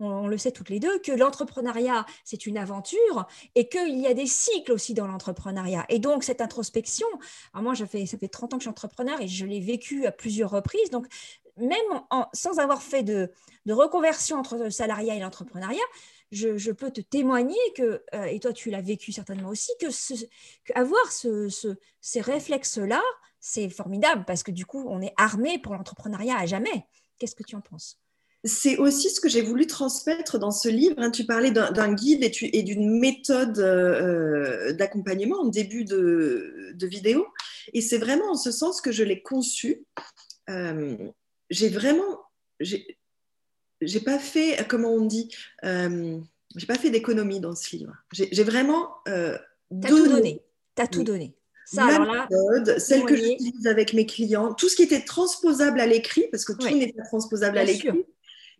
on, 0.00 0.26
le 0.26 0.38
sait 0.38 0.50
toutes 0.50 0.70
les 0.70 0.80
deux, 0.80 0.98
que 0.98 1.12
l'entrepreneuriat, 1.12 2.04
c'est 2.24 2.46
une 2.46 2.58
aventure 2.58 3.26
et 3.54 3.68
qu'il 3.68 3.98
y 3.98 4.06
a 4.06 4.14
des 4.14 4.26
cycles 4.26 4.72
aussi 4.72 4.92
dans 4.92 5.06
l'entrepreneuriat. 5.06 5.86
Et 5.88 5.98
donc, 5.98 6.24
cette 6.24 6.40
introspection, 6.40 7.06
moi, 7.54 7.74
fait, 7.74 8.06
ça 8.06 8.18
fait 8.18 8.28
30 8.28 8.54
ans 8.54 8.56
que 8.58 8.62
je 8.62 8.64
suis 8.64 8.70
entrepreneur 8.70 9.20
et 9.20 9.28
je 9.28 9.46
l'ai 9.46 9.60
vécu 9.60 10.06
à 10.06 10.12
plusieurs 10.12 10.50
reprises. 10.50 10.90
Donc, 10.90 11.06
même 11.56 11.78
sans 12.34 12.58
avoir 12.58 12.82
fait 12.82 13.02
de 13.02 13.30
reconversion 13.66 14.38
entre 14.38 14.56
le 14.56 14.70
salariat 14.70 15.14
et 15.14 15.20
l'entrepreneuriat, 15.20 15.78
je, 16.36 16.70
peux 16.70 16.90
te 16.90 17.00
témoigner 17.00 17.58
que, 17.74 18.02
euh, 18.14 18.24
et 18.24 18.38
toi 18.40 18.52
tu 18.52 18.70
l'as 18.70 18.82
vécu 18.82 19.12
certainement 19.12 19.48
aussi, 19.48 19.72
que, 19.80 19.86
avoir 20.74 21.10
ces 21.10 22.20
réflexes-là, 22.20 23.02
c'est 23.40 23.68
formidable 23.68 24.24
parce 24.26 24.42
que 24.42 24.50
du 24.50 24.66
coup, 24.66 24.84
on 24.88 25.00
est 25.00 25.14
armé 25.16 25.58
pour 25.58 25.74
l'entrepreneuriat 25.74 26.36
à 26.36 26.46
jamais. 26.46 26.86
Qu'est-ce 27.18 27.34
que 27.34 27.44
tu 27.44 27.56
en 27.56 27.60
penses? 27.60 27.98
C'est 28.44 28.76
aussi 28.76 29.10
ce 29.10 29.20
que 29.20 29.28
j'ai 29.28 29.42
voulu 29.42 29.66
transmettre 29.66 30.38
dans 30.38 30.50
ce 30.50 30.68
livre. 30.68 30.96
Hein. 30.98 31.10
Tu 31.10 31.24
parlais 31.24 31.50
d'un 31.50 31.94
guide 31.94 32.22
et, 32.22 32.62
d'une 32.62 32.98
méthode 32.98 33.58
euh, 33.58 34.72
d'accompagnement 34.72 35.40
en 35.40 35.46
début 35.46 35.84
de, 35.84 36.74
vidéo. 36.82 37.26
Et 37.72 37.80
c'est 37.80 37.98
vraiment 37.98 38.30
en 38.30 38.36
ce 38.36 38.52
sens 38.52 38.80
que 38.80 38.92
je 38.92 39.02
l'ai 39.02 39.22
conçu. 39.22 39.84
Euh, 40.48 40.96
j'ai 41.50 41.68
vraiment, 41.68 42.20
j'ai 43.80 44.00
pas 44.00 44.18
fait, 44.18 44.66
comment 44.68 44.92
on 44.92 45.04
dit, 45.04 45.28
euh, 45.64 46.18
j'ai 46.56 46.66
pas 46.66 46.78
fait 46.78 46.90
d'économie 46.90 47.40
dans 47.40 47.54
ce 47.54 47.76
livre. 47.76 47.94
J'ai 48.12 48.44
vraiment 48.44 48.94
euh, 49.08 49.36
T'as 49.80 49.88
tout 49.88 50.06
donné. 50.06 50.42
T'as 50.74 50.86
tout 50.86 51.02
donné. 51.02 51.34
Ça, 51.66 51.84
ma 51.98 52.22
méthode, 52.22 52.78
celle 52.78 53.04
que 53.04 53.16
j'utilise 53.16 53.66
avec 53.66 53.92
mes 53.92 54.06
clients, 54.06 54.54
tout 54.54 54.68
ce 54.68 54.76
qui 54.76 54.82
était 54.82 55.04
transposable 55.04 55.80
à 55.80 55.86
l'écrit, 55.86 56.26
parce 56.30 56.44
que 56.44 56.52
tout 56.52 56.68
n'est 56.68 56.92
pas 56.92 57.02
transposable 57.02 57.58
à 57.58 57.64
l'écrit, 57.64 58.04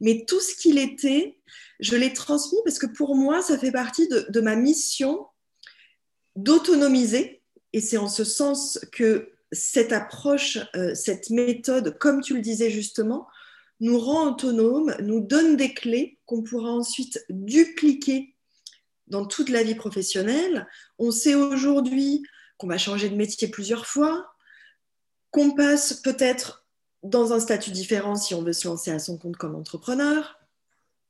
mais 0.01 0.25
tout 0.27 0.41
ce 0.41 0.57
qu'il 0.57 0.79
était, 0.79 1.39
je 1.79 1.95
l'ai 1.95 2.13
transmis 2.13 2.59
parce 2.65 2.79
que 2.79 2.87
pour 2.87 3.15
moi, 3.15 3.43
ça 3.43 3.59
fait 3.59 3.71
partie 3.71 4.09
de, 4.09 4.41
ma 4.41 4.57
mission 4.57 5.27
d'autonomiser. 6.35 7.43
Et 7.73 7.81
c'est 7.81 7.97
en 7.97 8.09
ce 8.09 8.25
sens 8.25 8.81
que 8.93 9.31
cette 9.53 9.93
approche, 9.93 10.59
euh, 10.75 10.95
cette 10.95 11.31
méthode, 11.31 11.97
comme 11.99 12.21
tu 12.21 12.35
le 12.35 12.41
disais 12.41 12.71
justement, 12.71 13.29
nous 13.81 13.99
rend 13.99 14.31
autonomes, 14.31 14.95
nous 15.01 15.21
donne 15.21 15.57
des 15.57 15.75
clés 15.75 16.19
qu'on 16.27 16.43
pourra 16.43 16.71
ensuite 16.71 17.25
dupliquer 17.29 18.35
dans 19.07 19.27
toute 19.27 19.49
la 19.49 19.63
vie 19.63 19.75
professionnelle. 19.75 20.67
On 20.99 21.11
sait 21.11 21.35
aujourd'hui 21.35 22.23
qu'on 22.59 22.67
va 22.67 22.79
changer 22.79 23.09
de 23.09 23.17
métier 23.17 23.49
plusieurs 23.49 23.87
fois, 23.87 24.27
qu'on 25.31 25.55
passe 25.55 25.95
peut-être 25.95 26.67
dans 27.03 27.33
un 27.33 27.41
statut 27.41 27.71
différent 27.71 28.17
si 28.17 28.35
on 28.35 28.43
veut 28.43 28.53
se 28.53 28.67
lancer 28.67 28.91
à 28.91 28.99
son 28.99 29.19
compte 29.19 29.37
comme 29.37 29.55
entrepreneur. 29.55 30.39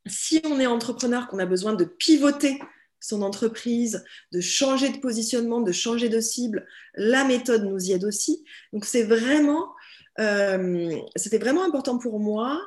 Si 0.06 0.40
on 0.44 0.60
est 0.60 0.66
entrepreneur, 0.66 1.28
qu'on 1.28 1.38
a 1.38 1.46
besoin 1.46 1.74
de 1.74 1.84
pivoter 1.84 2.58
son 3.00 3.22
entreprise, 3.22 4.04
de 4.32 4.40
changer 4.40 4.90
de 4.90 4.98
positionnement, 4.98 5.60
de 5.60 5.72
changer 5.72 6.08
de 6.08 6.20
cible, 6.20 6.66
la 6.94 7.24
méthode 7.24 7.64
nous 7.64 7.84
y 7.84 7.92
aide 7.92 8.04
aussi. 8.04 8.44
Donc 8.72 8.84
c'est 8.84 9.04
vraiment, 9.04 9.74
euh, 10.18 10.96
c'était 11.16 11.38
vraiment 11.38 11.64
important 11.64 11.98
pour 11.98 12.18
moi 12.18 12.60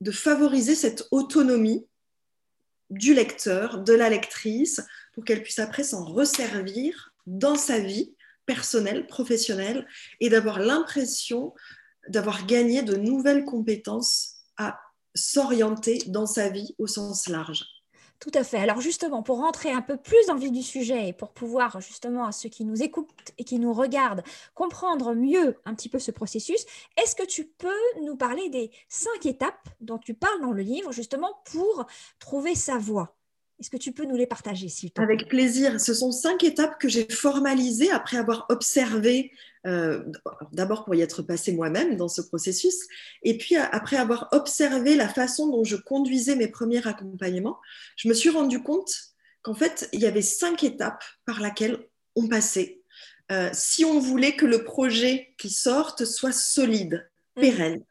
de 0.00 0.10
favoriser 0.10 0.74
cette 0.74 1.08
autonomie 1.10 1.86
du 2.90 3.14
lecteur, 3.14 3.78
de 3.78 3.92
la 3.92 4.10
lectrice, 4.10 4.82
pour 5.12 5.24
qu'elle 5.24 5.42
puisse 5.42 5.58
après 5.58 5.84
s'en 5.84 6.04
resservir 6.04 7.12
dans 7.26 7.56
sa 7.56 7.78
vie 7.78 8.14
personnelle, 8.46 9.06
professionnelle, 9.06 9.86
et 10.20 10.28
d'avoir 10.28 10.58
l'impression 10.58 11.54
d'avoir 12.08 12.44
gagné 12.44 12.82
de 12.82 12.96
nouvelles 12.96 13.44
compétences 13.44 14.34
à 14.58 14.78
s'orienter 15.14 16.02
dans 16.08 16.26
sa 16.26 16.50
vie 16.50 16.74
au 16.78 16.86
sens 16.86 17.28
large. 17.28 17.64
Tout 18.20 18.30
à 18.34 18.44
fait. 18.44 18.58
Alors 18.58 18.80
justement, 18.80 19.22
pour 19.22 19.38
rentrer 19.38 19.70
un 19.70 19.82
peu 19.82 19.96
plus 19.96 20.26
dans 20.26 20.34
le 20.34 20.40
vif 20.40 20.52
du 20.52 20.62
sujet 20.62 21.08
et 21.08 21.12
pour 21.12 21.32
pouvoir 21.32 21.80
justement 21.80 22.24
à 22.24 22.32
ceux 22.32 22.48
qui 22.48 22.64
nous 22.64 22.82
écoutent 22.82 23.32
et 23.36 23.44
qui 23.44 23.58
nous 23.58 23.72
regardent 23.72 24.22
comprendre 24.54 25.14
mieux 25.14 25.56
un 25.66 25.74
petit 25.74 25.90
peu 25.90 25.98
ce 25.98 26.10
processus, 26.10 26.64
est-ce 26.96 27.14
que 27.14 27.26
tu 27.26 27.44
peux 27.44 27.68
nous 28.02 28.16
parler 28.16 28.48
des 28.48 28.70
cinq 28.88 29.26
étapes 29.26 29.68
dont 29.80 29.98
tu 29.98 30.14
parles 30.14 30.40
dans 30.40 30.52
le 30.52 30.62
livre 30.62 30.90
justement 30.90 31.42
pour 31.52 31.86
trouver 32.18 32.54
sa 32.54 32.78
voie? 32.78 33.16
Est-ce 33.60 33.70
que 33.70 33.76
tu 33.76 33.92
peux 33.92 34.04
nous 34.04 34.16
les 34.16 34.26
partager, 34.26 34.68
s'il 34.68 34.90
te 34.90 34.94
plaît? 34.94 35.04
Avec 35.04 35.28
plaisir. 35.28 35.80
Ce 35.80 35.94
sont 35.94 36.10
cinq 36.10 36.42
étapes 36.42 36.80
que 36.80 36.88
j'ai 36.88 37.08
formalisées 37.08 37.90
après 37.90 38.16
avoir 38.16 38.46
observé, 38.48 39.32
euh, 39.66 40.04
d'abord 40.52 40.84
pour 40.84 40.94
y 40.94 41.00
être 41.00 41.22
passé 41.22 41.52
moi-même 41.52 41.96
dans 41.96 42.08
ce 42.08 42.22
processus, 42.22 42.76
et 43.22 43.38
puis 43.38 43.56
après 43.56 43.96
avoir 43.96 44.28
observé 44.32 44.96
la 44.96 45.08
façon 45.08 45.48
dont 45.48 45.64
je 45.64 45.76
conduisais 45.76 46.36
mes 46.36 46.48
premiers 46.48 46.86
accompagnements, 46.86 47.58
je 47.96 48.08
me 48.08 48.14
suis 48.14 48.30
rendu 48.30 48.62
compte 48.62 48.92
qu'en 49.42 49.54
fait, 49.54 49.88
il 49.92 50.00
y 50.00 50.06
avait 50.06 50.22
cinq 50.22 50.64
étapes 50.64 51.04
par 51.26 51.40
lesquelles 51.40 51.78
on 52.16 52.28
passait. 52.28 52.80
Euh, 53.32 53.50
si 53.52 53.84
on 53.84 53.98
voulait 53.98 54.36
que 54.36 54.46
le 54.46 54.64
projet 54.64 55.34
qui 55.38 55.50
sorte 55.50 56.04
soit 56.04 56.32
solide, 56.32 57.08
mmh. 57.36 57.40
pérenne, 57.40 57.84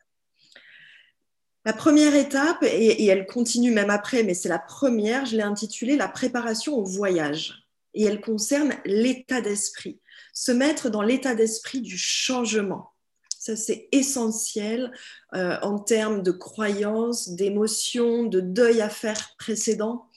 la 1.66 1.74
première 1.74 2.14
étape, 2.14 2.62
et, 2.64 3.06
elle 3.06 3.26
continue 3.26 3.72
même 3.72 3.90
après, 3.90 4.24
mais 4.24 4.34
c'est 4.34 4.50
la 4.50 4.60
première, 4.60 5.26
je 5.26 5.38
l'ai 5.38 5.44
intitulée 5.44 5.96
La 5.96 6.10
préparation 6.10 6.76
au 6.76 6.84
voyage. 6.84 7.64
Et 7.94 8.04
elle 8.04 8.20
concerne 8.20 8.74
l'état 8.86 9.40
d'esprit, 9.40 10.00
se 10.34 10.52
mettre 10.52 10.90
dans 10.90 11.04
l'état 11.04 11.36
d'esprit 11.36 11.82
du 11.82 11.98
changement. 11.98 12.92
Ça, 13.40 13.56
c'est 13.56 13.90
essentiel 13.92 14.92
euh, 15.34 15.58
en 15.62 15.78
termes 15.78 16.24
de 16.24 16.32
croyances, 16.32 17.30
d'émotions, 17.30 18.24
de 18.24 18.40
deuil 18.40 18.82
à 18.82 18.90
faire 18.90 19.36
précédent. 19.38 20.08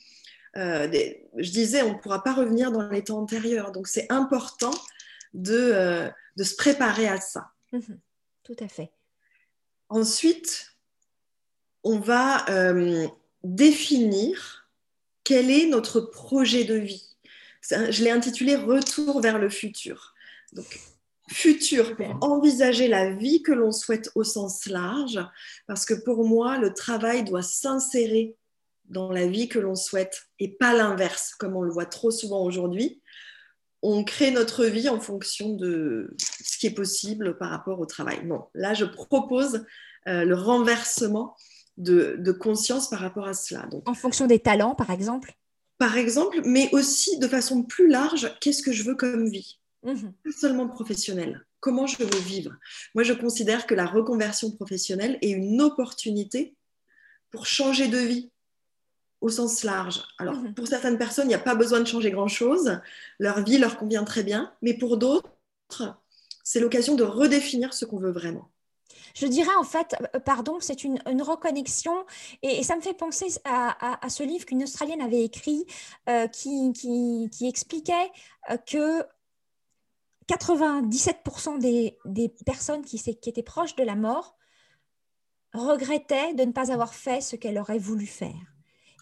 Euh, 0.56 0.88
je 1.36 1.50
disais, 1.50 1.82
on 1.82 1.94
ne 1.94 1.98
pourra 1.98 2.22
pas 2.22 2.32
revenir 2.32 2.72
dans 2.72 2.88
l'état 2.88 3.14
antérieur. 3.14 3.72
Donc, 3.72 3.88
c'est 3.88 4.06
important 4.10 4.74
de, 5.34 5.54
euh, 5.54 6.08
de, 6.36 6.44
se 6.44 6.54
préparer 6.54 7.08
à 7.08 7.20
ça. 7.20 7.50
Mhm. 7.72 7.98
tout 8.44 8.56
à 8.60 8.68
fait. 8.68 8.92
Ensuite, 9.88 10.76
on 11.82 11.98
va 11.98 12.46
définir 13.42 14.68
quel 15.24 15.50
est 15.50 15.66
notre 15.66 16.00
projet 16.00 16.64
de 16.64 16.74
vie. 16.74 17.15
Je 17.62 18.04
l'ai 18.04 18.10
intitulé 18.10 18.56
Retour 18.56 19.20
vers 19.20 19.38
le 19.38 19.48
futur. 19.48 20.14
Donc, 20.52 20.78
futur 21.28 21.96
pour 21.96 22.18
envisager 22.22 22.88
la 22.88 23.12
vie 23.12 23.42
que 23.42 23.52
l'on 23.52 23.72
souhaite 23.72 24.10
au 24.14 24.24
sens 24.24 24.66
large, 24.66 25.20
parce 25.66 25.84
que 25.84 25.94
pour 25.94 26.24
moi, 26.24 26.58
le 26.58 26.72
travail 26.72 27.24
doit 27.24 27.42
s'insérer 27.42 28.36
dans 28.88 29.10
la 29.10 29.26
vie 29.26 29.48
que 29.48 29.58
l'on 29.58 29.74
souhaite 29.74 30.28
et 30.38 30.48
pas 30.48 30.72
l'inverse, 30.72 31.34
comme 31.34 31.56
on 31.56 31.62
le 31.62 31.72
voit 31.72 31.86
trop 31.86 32.10
souvent 32.10 32.44
aujourd'hui. 32.44 33.02
On 33.82 34.04
crée 34.04 34.30
notre 34.30 34.64
vie 34.64 34.88
en 34.88 35.00
fonction 35.00 35.54
de 35.54 36.14
ce 36.18 36.58
qui 36.58 36.66
est 36.66 36.74
possible 36.74 37.36
par 37.38 37.50
rapport 37.50 37.80
au 37.80 37.86
travail. 37.86 38.24
Non, 38.24 38.46
là, 38.54 38.74
je 38.74 38.84
propose 38.84 39.64
euh, 40.06 40.24
le 40.24 40.34
renversement 40.34 41.36
de, 41.76 42.32
conscience 42.32 42.88
par 42.88 43.00
rapport 43.00 43.26
à 43.26 43.34
cela. 43.34 43.68
en 43.84 43.94
fonction 43.94 44.26
des 44.26 44.38
talents, 44.38 44.74
par 44.74 44.90
exemple? 44.90 45.36
Par 45.78 45.96
exemple, 45.96 46.40
mais 46.44 46.70
aussi 46.72 47.18
de 47.18 47.28
façon 47.28 47.62
plus 47.62 47.88
large, 47.88 48.34
qu'est-ce 48.40 48.62
que 48.62 48.72
je 48.72 48.82
veux 48.82 48.94
comme 48.94 49.28
vie? 49.28 49.58
Mhm. 49.82 50.12
Pas 50.24 50.32
seulement 50.32 50.68
professionnelle. 50.68 51.44
Comment 51.60 51.86
je 51.86 52.02
veux 52.02 52.20
vivre? 52.20 52.52
Moi, 52.94 53.04
je 53.04 53.12
considère 53.12 53.66
que 53.66 53.74
la 53.74 53.86
reconversion 53.86 54.50
professionnelle 54.50 55.18
est 55.20 55.30
une 55.30 55.60
opportunité 55.60 56.54
pour 57.30 57.46
changer 57.46 57.88
de 57.88 57.98
vie 57.98 58.30
au 59.20 59.28
sens 59.28 59.64
large. 59.64 60.02
Alors, 60.18 60.36
mhm. 60.36 60.54
pour 60.54 60.66
certaines 60.66 60.98
personnes, 60.98 61.26
il 61.26 61.28
n'y 61.28 61.34
a 61.34 61.38
pas 61.38 61.54
besoin 61.54 61.80
de 61.80 61.86
changer 61.86 62.10
grand-chose. 62.10 62.80
Leur 63.18 63.42
vie 63.44 63.58
leur 63.58 63.76
convient 63.76 64.04
très 64.04 64.22
bien. 64.22 64.52
Mais 64.62 64.74
pour 64.74 64.96
d'autres, 64.96 65.30
c'est 66.44 66.60
l'occasion 66.60 66.94
de 66.94 67.02
redéfinir 67.02 67.74
ce 67.74 67.84
qu'on 67.84 67.98
veut 67.98 68.12
vraiment. 68.12 68.50
Je 69.16 69.26
dirais 69.26 69.54
en 69.58 69.64
fait, 69.64 69.96
euh, 70.14 70.20
pardon, 70.20 70.58
c'est 70.60 70.84
une, 70.84 71.00
reconnexion 71.22 72.04
et, 72.42 72.62
ça 72.62 72.76
me 72.76 72.82
fait 72.82 72.92
penser 72.92 73.28
à, 73.44 74.08
ce 74.10 74.22
livre 74.22 74.44
qu'une 74.44 74.62
Australienne 74.62 75.00
avait 75.00 75.24
écrit 75.24 75.64
euh, 76.10 76.28
qui, 76.28 76.72
qui, 76.74 77.48
expliquait 77.48 78.12
euh, 78.50 78.58
que 78.58 79.02
97% 80.28 81.58
des, 81.58 81.96
des, 82.04 82.28
personnes 82.44 82.84
qui, 82.84 82.98
qui 82.98 83.30
étaient 83.30 83.42
proches 83.42 83.74
de 83.74 83.84
la 83.84 83.94
mort 83.94 84.36
regrettaient 85.54 86.34
de 86.34 86.44
ne 86.44 86.52
pas 86.52 86.70
avoir 86.70 86.92
fait 86.92 87.22
ce 87.22 87.36
qu'elle 87.36 87.56
aurait 87.56 87.78
voulu 87.78 88.04
faire. 88.04 88.34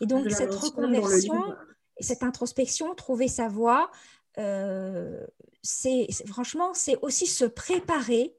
Et 0.01 0.07
donc 0.07 0.31
cette 0.31 0.55
reconversion, 0.55 1.57
cette 1.99 2.23
introspection, 2.23 2.95
trouver 2.95 3.27
sa 3.27 3.49
voie, 3.49 3.91
c'est 4.37 6.07
franchement, 6.29 6.73
c'est 6.73 6.99
aussi 7.03 7.27
se 7.27 7.45
préparer 7.45 8.37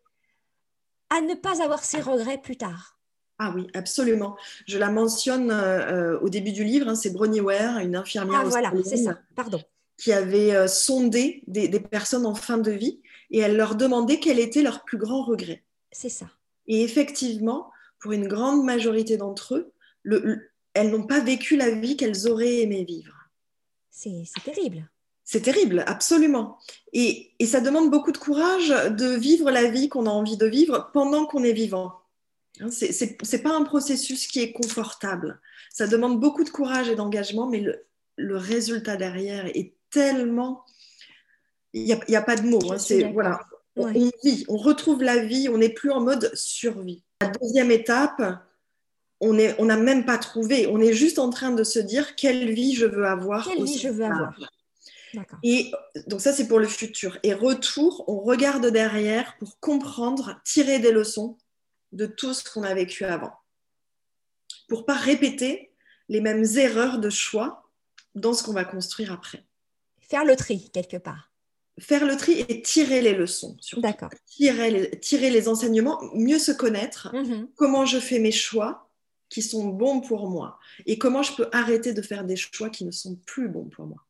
à 1.10 1.22
ne 1.22 1.36
pas 1.36 1.64
avoir 1.64 1.84
ces 1.84 2.02
regrets 2.02 2.40
plus 2.40 2.58
tard. 2.58 2.96
Ah 3.38 3.52
oui, 3.54 3.68
absolument. 3.74 4.38
Je 4.66 4.78
la 4.78 4.90
mentionne 4.90 5.52
euh, 5.52 6.18
au 6.20 6.30
début 6.30 6.54
du 6.54 6.64
livre, 6.64 6.88
hein, 6.88 6.96
c'est 6.96 7.12
Bronnie 7.12 7.42
Ware, 7.42 7.80
une 7.80 7.96
infirmière 7.96 8.44
ah, 8.46 8.48
voilà, 8.48 8.72
c'est 8.84 8.98
ça, 8.98 9.20
pardon. 9.36 9.62
qui 9.98 10.14
avait 10.14 10.56
euh, 10.56 10.68
sondé 10.68 11.44
des, 11.48 11.68
personnes 11.80 12.26
en 12.26 12.36
fin 12.36 12.58
de 12.58 12.72
vie 12.72 13.02
et 13.32 13.40
elle 13.40 13.58
leur 13.58 13.76
demandait 13.76 14.20
quel 14.20 14.40
était 14.40 14.62
leur 14.62 14.86
plus 14.86 14.98
grand 14.98 15.24
regret. 15.24 15.64
C'est 15.92 16.10
ça. 16.10 16.28
Et 16.68 16.82
effectivement, 16.84 17.72
pour 18.00 18.14
une 18.14 18.28
grande 18.28 18.64
majorité 18.64 19.18
d'entre 19.18 19.56
eux, 19.56 19.74
elles 20.74 20.92
n'ont 20.92 21.06
pas 21.06 21.20
vécu 21.20 21.58
la 21.58 21.72
vie 21.72 21.98
qu'elles 21.98 22.28
auraient 22.28 22.62
aimé 22.62 22.86
vivre. 22.86 23.30
C'est 23.90 24.26
terrible. 24.44 24.90
C'est 25.26 25.42
terrible, 25.42 25.84
absolument. 25.88 26.60
Et, 26.94 27.34
ça 27.46 27.60
demande 27.60 27.90
beaucoup 27.90 28.12
de 28.12 28.18
courage 28.18 28.70
de 28.70 29.16
vivre 29.16 29.50
la 29.50 29.70
vie 29.70 29.90
qu'on 29.90 30.06
a 30.06 30.12
envie 30.12 30.38
de 30.38 30.46
vivre 30.46 30.92
pendant 30.94 31.26
qu'on 31.26 31.44
est 31.44 31.52
vivant. 31.52 31.94
Hein, 32.62 32.70
Ce 32.70 33.04
n'est 33.04 33.42
pas 33.42 33.56
un 33.56 33.64
processus 33.64 34.28
qui 34.28 34.40
est 34.40 34.52
confortable. 34.52 35.42
Ça 35.72 35.88
demande 35.88 36.20
beaucoup 36.20 36.44
de 36.44 36.50
courage 36.50 36.90
et 36.90 36.96
d'engagement, 36.96 37.48
mais 37.48 37.60
le, 38.18 38.38
résultat 38.38 38.96
derrière 38.96 39.48
est 39.48 39.74
tellement... 39.90 40.64
Il 41.74 41.84
n'y 41.84 42.16
a, 42.16 42.22
pas 42.22 42.38
de 42.38 42.48
mots. 42.48 42.72
Hein, 42.72 42.78
voilà, 43.12 43.42
on, 43.76 43.88
vit, 44.24 44.46
on 44.48 44.56
retrouve 44.56 45.04
la 45.04 45.18
vie, 45.18 45.50
on 45.50 45.58
n'est 45.58 45.74
plus 45.74 45.92
en 45.92 46.00
mode 46.00 46.32
survie. 46.34 47.04
La 47.22 47.28
deuxième 47.28 47.70
étape, 47.72 48.22
on 49.20 49.34
n'a 49.34 49.78
même 49.78 50.06
pas 50.06 50.18
trouvé. 50.18 50.68
On 50.68 50.80
est 50.80 50.94
juste 50.94 51.20
en 51.20 51.30
train 51.30 51.52
de 51.52 51.64
se 51.66 51.80
dire 51.80 52.16
quelle 52.16 52.52
vie 52.54 52.76
je 52.76 52.86
veux 52.86 53.06
avoir. 53.06 53.46
Quelle 53.46 53.66
vie 53.66 53.78
je 53.78 53.90
veux 53.90 54.06
avoir. 54.06 54.40
Et 55.44 55.72
donc 56.08 56.22
ça, 56.22 56.34
c'est 56.34 56.48
pour 56.48 56.60
le 56.60 56.68
futur. 56.68 57.18
Et 57.24 57.34
retour, 57.34 58.04
on 58.08 58.20
regarde 58.20 58.66
derrière 58.68 59.38
pour 59.38 59.60
comprendre, 59.60 60.40
tirer 60.44 60.80
des 60.80 60.92
leçons 60.92 61.38
de 61.92 62.06
tout 62.06 62.34
ce 62.34 62.44
qu'on 62.44 62.64
a 62.64 62.74
vécu 62.74 63.06
avant. 63.06 63.34
Pour 64.68 64.86
pas 64.86 64.96
répéter 64.96 65.72
les 66.10 66.22
mêmes 66.22 66.46
erreurs 66.58 67.00
de 67.00 67.10
choix 67.10 67.70
dans 68.16 68.34
ce 68.34 68.44
qu'on 68.44 68.54
va 68.54 68.66
construire 68.66 69.12
après. 69.12 69.44
Faire 70.00 70.26
le 70.26 70.36
tri 70.36 70.70
quelque 70.72 70.98
part. 70.98 71.32
faire 71.80 72.06
le 72.06 72.16
tri 72.16 72.46
et 72.48 72.62
tirer 72.62 73.02
les 73.02 73.14
leçons. 73.14 73.58
D'accord. 73.78 74.10
Tirer 74.26 74.72
les, 74.72 75.00
tirer 75.00 75.30
les 75.30 75.50
enseignements, 75.50 76.00
mieux 76.14 76.40
se 76.40 76.52
connaître, 76.52 77.10
mm-hmm. 77.14 77.48
comment 77.56 77.86
je 77.86 78.00
fais 78.00 78.20
mes 78.20 78.32
choix 78.32 78.90
qui 79.30 79.42
sont 79.42 79.68
bons 79.68 80.02
pour 80.02 80.30
moi 80.30 80.60
et 80.86 80.98
comment 80.98 81.24
je 81.24 81.34
peux 81.34 81.50
arrêter 81.52 81.94
de 81.94 82.02
faire 82.02 82.24
des 82.24 82.36
choix 82.36 82.70
qui 82.70 82.86
ne 82.86 82.92
sont 82.92 83.16
plus 83.26 83.50
bons 83.50 83.66
pour 83.66 83.88
moi. 83.88 84.06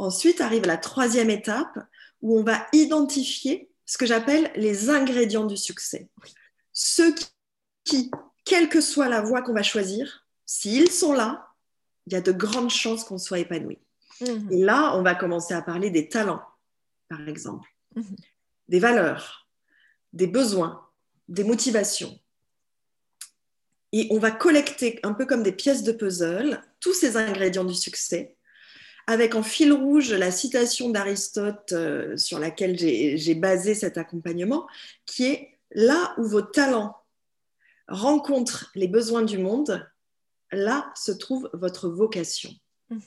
Ensuite 0.00 0.40
arrive 0.40 0.64
la 0.64 0.78
troisième 0.78 1.28
étape 1.28 1.78
où 2.22 2.38
on 2.38 2.42
va 2.42 2.66
identifier 2.72 3.70
ce 3.84 3.98
que 3.98 4.06
j'appelle 4.06 4.50
les 4.56 4.88
ingrédients 4.88 5.44
du 5.44 5.58
succès. 5.58 6.08
Ceux 6.72 7.14
qui, 7.84 8.10
quelle 8.46 8.70
que 8.70 8.80
soit 8.80 9.10
la 9.10 9.20
voie 9.20 9.42
qu'on 9.42 9.52
va 9.52 9.62
choisir, 9.62 10.26
s'ils 10.46 10.90
sont 10.90 11.12
là, 11.12 11.50
il 12.06 12.14
y 12.14 12.16
a 12.16 12.22
de 12.22 12.32
grandes 12.32 12.70
chances 12.70 13.04
qu'on 13.04 13.18
soit 13.18 13.40
épanoui. 13.40 13.78
Mhm. 14.22 14.48
Et 14.50 14.64
là, 14.64 14.96
on 14.96 15.02
va 15.02 15.14
commencer 15.14 15.52
à 15.52 15.60
parler 15.60 15.90
des 15.90 16.08
talents, 16.08 16.42
par 17.10 17.28
exemple, 17.28 17.68
mhm. 17.94 18.16
des 18.68 18.78
valeurs, 18.78 19.48
des 20.14 20.26
besoins, 20.26 20.88
des 21.28 21.44
motivations. 21.44 22.18
Et 23.92 24.08
on 24.10 24.18
va 24.18 24.30
collecter 24.30 24.98
un 25.02 25.12
peu 25.12 25.26
comme 25.26 25.42
des 25.42 25.52
pièces 25.52 25.82
de 25.82 25.92
puzzle 25.92 26.62
tous 26.80 26.94
ces 26.94 27.18
ingrédients 27.18 27.64
du 27.64 27.74
succès, 27.74 28.34
avec 29.10 29.34
en 29.34 29.42
fil 29.42 29.72
rouge 29.72 30.12
la 30.12 30.30
citation 30.30 30.90
d'Aristote 30.90 31.72
euh, 31.72 32.16
sur 32.16 32.38
laquelle 32.38 32.78
j'ai 32.78 33.34
basé 33.34 33.74
cet 33.74 33.98
accompagnement, 33.98 34.66
qui 35.06 35.26
est 35.26 35.58
là 35.72 36.14
où 36.18 36.24
vos 36.24 36.42
talents 36.42 36.96
rencontrent 37.88 38.70
les 38.74 38.88
besoins 38.88 39.22
du 39.22 39.38
monde, 39.38 39.88
là 40.52 40.92
se 40.94 41.12
trouve 41.12 41.50
votre 41.52 41.88
vocation. 41.88 42.50
Mhm 42.88 43.00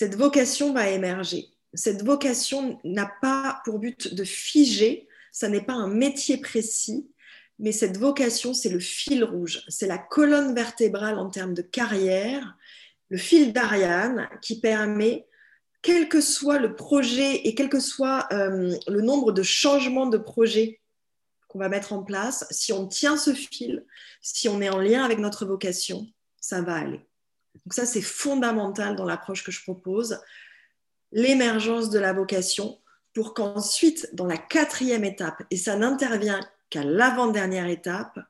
cette 0.00 0.14
vocation 0.14 0.72
va 0.72 0.88
émerger. 0.88 1.48
Cette 1.74 2.02
vocation 2.02 2.80
n'a 2.84 3.12
pas 3.20 3.60
pour 3.66 3.78
but 3.78 4.14
de 4.14 4.24
figer, 4.24 5.06
ça 5.30 5.48
n'est 5.48 5.60
pas 5.60 5.74
un 5.74 5.88
métier 5.88 6.38
précis, 6.38 7.10
mais 7.58 7.70
cette 7.70 7.98
vocation, 7.98 8.54
c'est 8.54 8.70
le 8.70 8.80
fil 8.80 9.22
rouge, 9.22 9.62
c'est 9.68 9.86
la 9.86 9.98
colonne 9.98 10.54
vertébrale 10.54 11.18
en 11.18 11.28
termes 11.28 11.52
de 11.52 11.60
carrière, 11.60 12.56
le 13.10 13.18
fil 13.18 13.52
d'Ariane 13.52 14.28
qui 14.40 14.60
permet, 14.60 15.26
quel 15.82 16.08
que 16.08 16.20
soit 16.20 16.58
le 16.58 16.74
projet 16.74 17.46
et 17.46 17.54
quel 17.54 17.68
que 17.68 17.80
soit 17.80 18.28
euh, 18.32 18.74
le 18.86 19.00
nombre 19.00 19.32
de 19.32 19.42
changements 19.42 20.06
de 20.06 20.18
projets 20.18 20.80
qu'on 21.48 21.58
va 21.58 21.68
mettre 21.68 21.92
en 21.92 22.02
place, 22.02 22.46
si 22.50 22.72
on 22.72 22.86
tient 22.86 23.16
ce 23.16 23.34
fil, 23.34 23.84
si 24.22 24.48
on 24.48 24.60
est 24.60 24.68
en 24.68 24.78
lien 24.78 25.04
avec 25.04 25.18
notre 25.18 25.44
vocation, 25.44 26.06
ça 26.40 26.62
va 26.62 26.76
aller. 26.76 27.04
Donc 27.54 27.74
ça, 27.74 27.86
c'est 27.86 28.02
fondamental 28.02 28.94
dans 28.94 29.04
l'approche 29.04 29.42
que 29.42 29.50
je 29.50 29.62
propose, 29.62 30.20
l'émergence 31.10 31.90
de 31.90 31.98
la 31.98 32.12
vocation 32.12 32.78
pour 33.12 33.34
qu'ensuite, 33.34 34.14
dans 34.14 34.26
la 34.26 34.38
quatrième 34.38 35.04
étape, 35.04 35.42
et 35.50 35.56
ça 35.56 35.74
n'intervient 35.74 36.40
qu'à 36.68 36.84
l'avant-dernière 36.84 37.66
étape, 37.66 38.20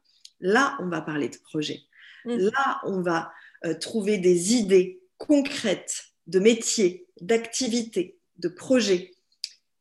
là, 0.41 0.79
on 0.81 0.89
va 0.89 1.03
parler 1.03 1.29
de 1.29 1.37
projet. 1.37 1.83
Mmh. 2.25 2.37
Là, 2.37 2.81
on 2.85 3.03
va 3.03 3.31
euh, 3.65 3.75
trouver 3.75 4.19
des 4.19 4.55
idées 4.55 5.01
concrètes 5.19 6.05
de 6.27 6.39
métiers, 6.39 7.07
d'activités, 7.21 8.19
de 8.39 8.49
projets 8.49 9.13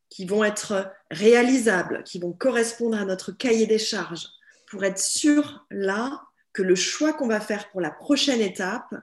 qui 0.09 0.25
vont 0.25 0.43
être 0.43 0.91
réalisables, 1.11 2.03
qui 2.03 2.19
vont 2.19 2.33
correspondre 2.33 2.97
à 2.97 3.05
notre 3.05 3.31
cahier 3.31 3.67
des 3.67 3.79
charges, 3.79 4.27
pour 4.67 4.83
être 4.83 4.99
sûr 4.99 5.65
là 5.69 6.21
que 6.51 6.61
le 6.61 6.75
choix 6.75 7.13
qu'on 7.13 7.27
va 7.27 7.39
faire 7.39 7.69
pour 7.71 7.79
la 7.79 7.91
prochaine 7.91 8.41
étape, 8.41 8.93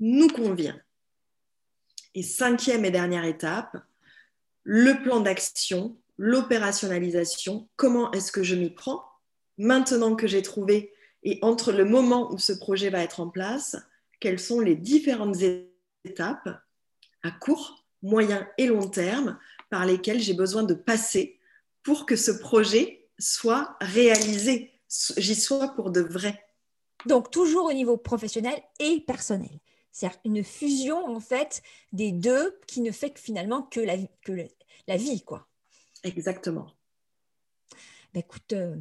nous 0.00 0.28
convient. 0.28 0.80
Et 2.14 2.22
cinquième 2.22 2.84
et 2.84 2.90
dernière 2.90 3.24
étape, 3.24 3.76
le 4.62 5.02
plan 5.02 5.20
d'action, 5.20 5.96
l'opérationnalisation. 6.18 7.68
Comment 7.76 8.10
est-ce 8.12 8.30
que 8.30 8.42
je 8.42 8.54
m'y 8.54 8.70
prends 8.70 9.02
maintenant 9.56 10.14
que 10.14 10.26
j'ai 10.26 10.42
trouvé 10.42 10.92
et 11.24 11.38
entre 11.42 11.72
le 11.72 11.84
moment 11.84 12.32
où 12.32 12.38
ce 12.38 12.52
projet 12.52 12.90
va 12.90 13.02
être 13.02 13.20
en 13.20 13.28
place, 13.28 13.76
quelles 14.20 14.38
sont 14.38 14.60
les 14.60 14.76
différentes 14.76 15.36
étapes 16.04 16.48
à 17.22 17.30
court, 17.30 17.84
moyen 18.02 18.48
et 18.58 18.66
long 18.66 18.88
terme 18.88 19.38
par 19.70 19.86
lesquelles 19.86 20.20
j'ai 20.20 20.34
besoin 20.34 20.62
de 20.62 20.74
passer 20.74 21.38
pour 21.82 22.06
que 22.06 22.16
ce 22.16 22.30
projet 22.30 23.08
soit 23.18 23.76
réalisé, 23.80 24.72
j'y 25.16 25.34
sois 25.34 25.74
pour 25.74 25.90
de 25.90 26.00
vrai. 26.00 26.44
Donc 27.06 27.30
toujours 27.30 27.66
au 27.66 27.72
niveau 27.72 27.96
professionnel 27.96 28.60
et 28.78 29.00
personnel. 29.00 29.60
C'est 29.90 30.10
une 30.24 30.44
fusion 30.44 31.06
en 31.06 31.20
fait 31.20 31.62
des 31.92 32.12
deux 32.12 32.58
qui 32.66 32.80
ne 32.80 32.92
fait 32.92 33.10
que 33.10 33.20
finalement 33.20 33.62
que 33.62 33.80
la, 33.80 33.96
que 34.22 34.32
la 34.86 34.96
vie, 34.96 35.22
quoi. 35.22 35.48
Exactement. 36.04 36.70
Ben, 38.14 38.20
écoute, 38.20 38.52
euh, 38.52 38.76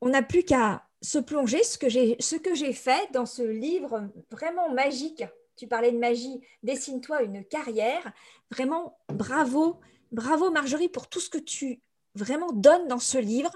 on 0.00 0.08
n'a 0.08 0.22
plus 0.22 0.42
qu'à 0.42 0.87
se 1.02 1.18
plonger. 1.18 1.62
Ce 1.62 1.78
que 1.78 1.88
j'ai, 1.88 2.72
fait 2.72 3.10
dans 3.12 3.26
ce 3.26 3.42
livre 3.42 4.08
vraiment 4.30 4.72
magique. 4.72 5.24
Tu 5.56 5.66
parlais 5.66 5.92
de 5.92 5.98
magie. 5.98 6.40
Dessine-toi 6.62 7.22
une 7.22 7.44
carrière. 7.44 8.12
Vraiment, 8.50 8.98
bravo, 9.08 9.80
bravo 10.12 10.50
Marjorie 10.50 10.88
pour 10.88 11.08
tout 11.08 11.20
ce 11.20 11.30
que 11.30 11.38
tu 11.38 11.80
vraiment 12.14 12.52
donnes 12.52 12.88
dans 12.88 12.98
ce 12.98 13.18
livre. 13.18 13.54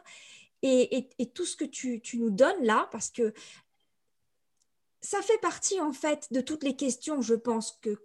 Et, 0.64 1.08
tout 1.34 1.44
ce 1.44 1.56
que 1.56 1.64
tu, 1.64 2.00
nous 2.14 2.30
donnes 2.30 2.62
là, 2.64 2.88
parce 2.92 3.10
que 3.10 3.32
ça 5.00 5.20
fait 5.20 5.38
partie 5.38 5.80
en 5.80 5.92
fait 5.92 6.32
de 6.32 6.40
toutes 6.40 6.62
les 6.62 6.76
questions, 6.76 7.20
je 7.20 7.34
pense 7.34 7.72
que 7.82 7.98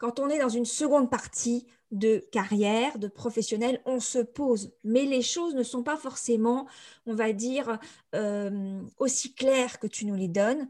quand 0.00 0.18
on 0.18 0.30
est 0.30 0.38
dans 0.38 0.48
une 0.48 0.64
seconde 0.64 1.10
partie 1.10 1.66
de 1.90 2.24
carrière, 2.32 2.98
de 2.98 3.06
professionnel, 3.06 3.82
on 3.84 4.00
se 4.00 4.18
pose. 4.18 4.72
Mais 4.82 5.04
les 5.04 5.20
choses 5.20 5.54
ne 5.54 5.62
sont 5.62 5.82
pas 5.82 5.98
forcément, 5.98 6.66
on 7.04 7.14
va 7.14 7.32
dire, 7.32 7.78
euh, 8.14 8.80
aussi 8.96 9.34
claires 9.34 9.78
que 9.78 9.86
tu 9.86 10.06
nous 10.06 10.14
les 10.14 10.28
donnes. 10.28 10.68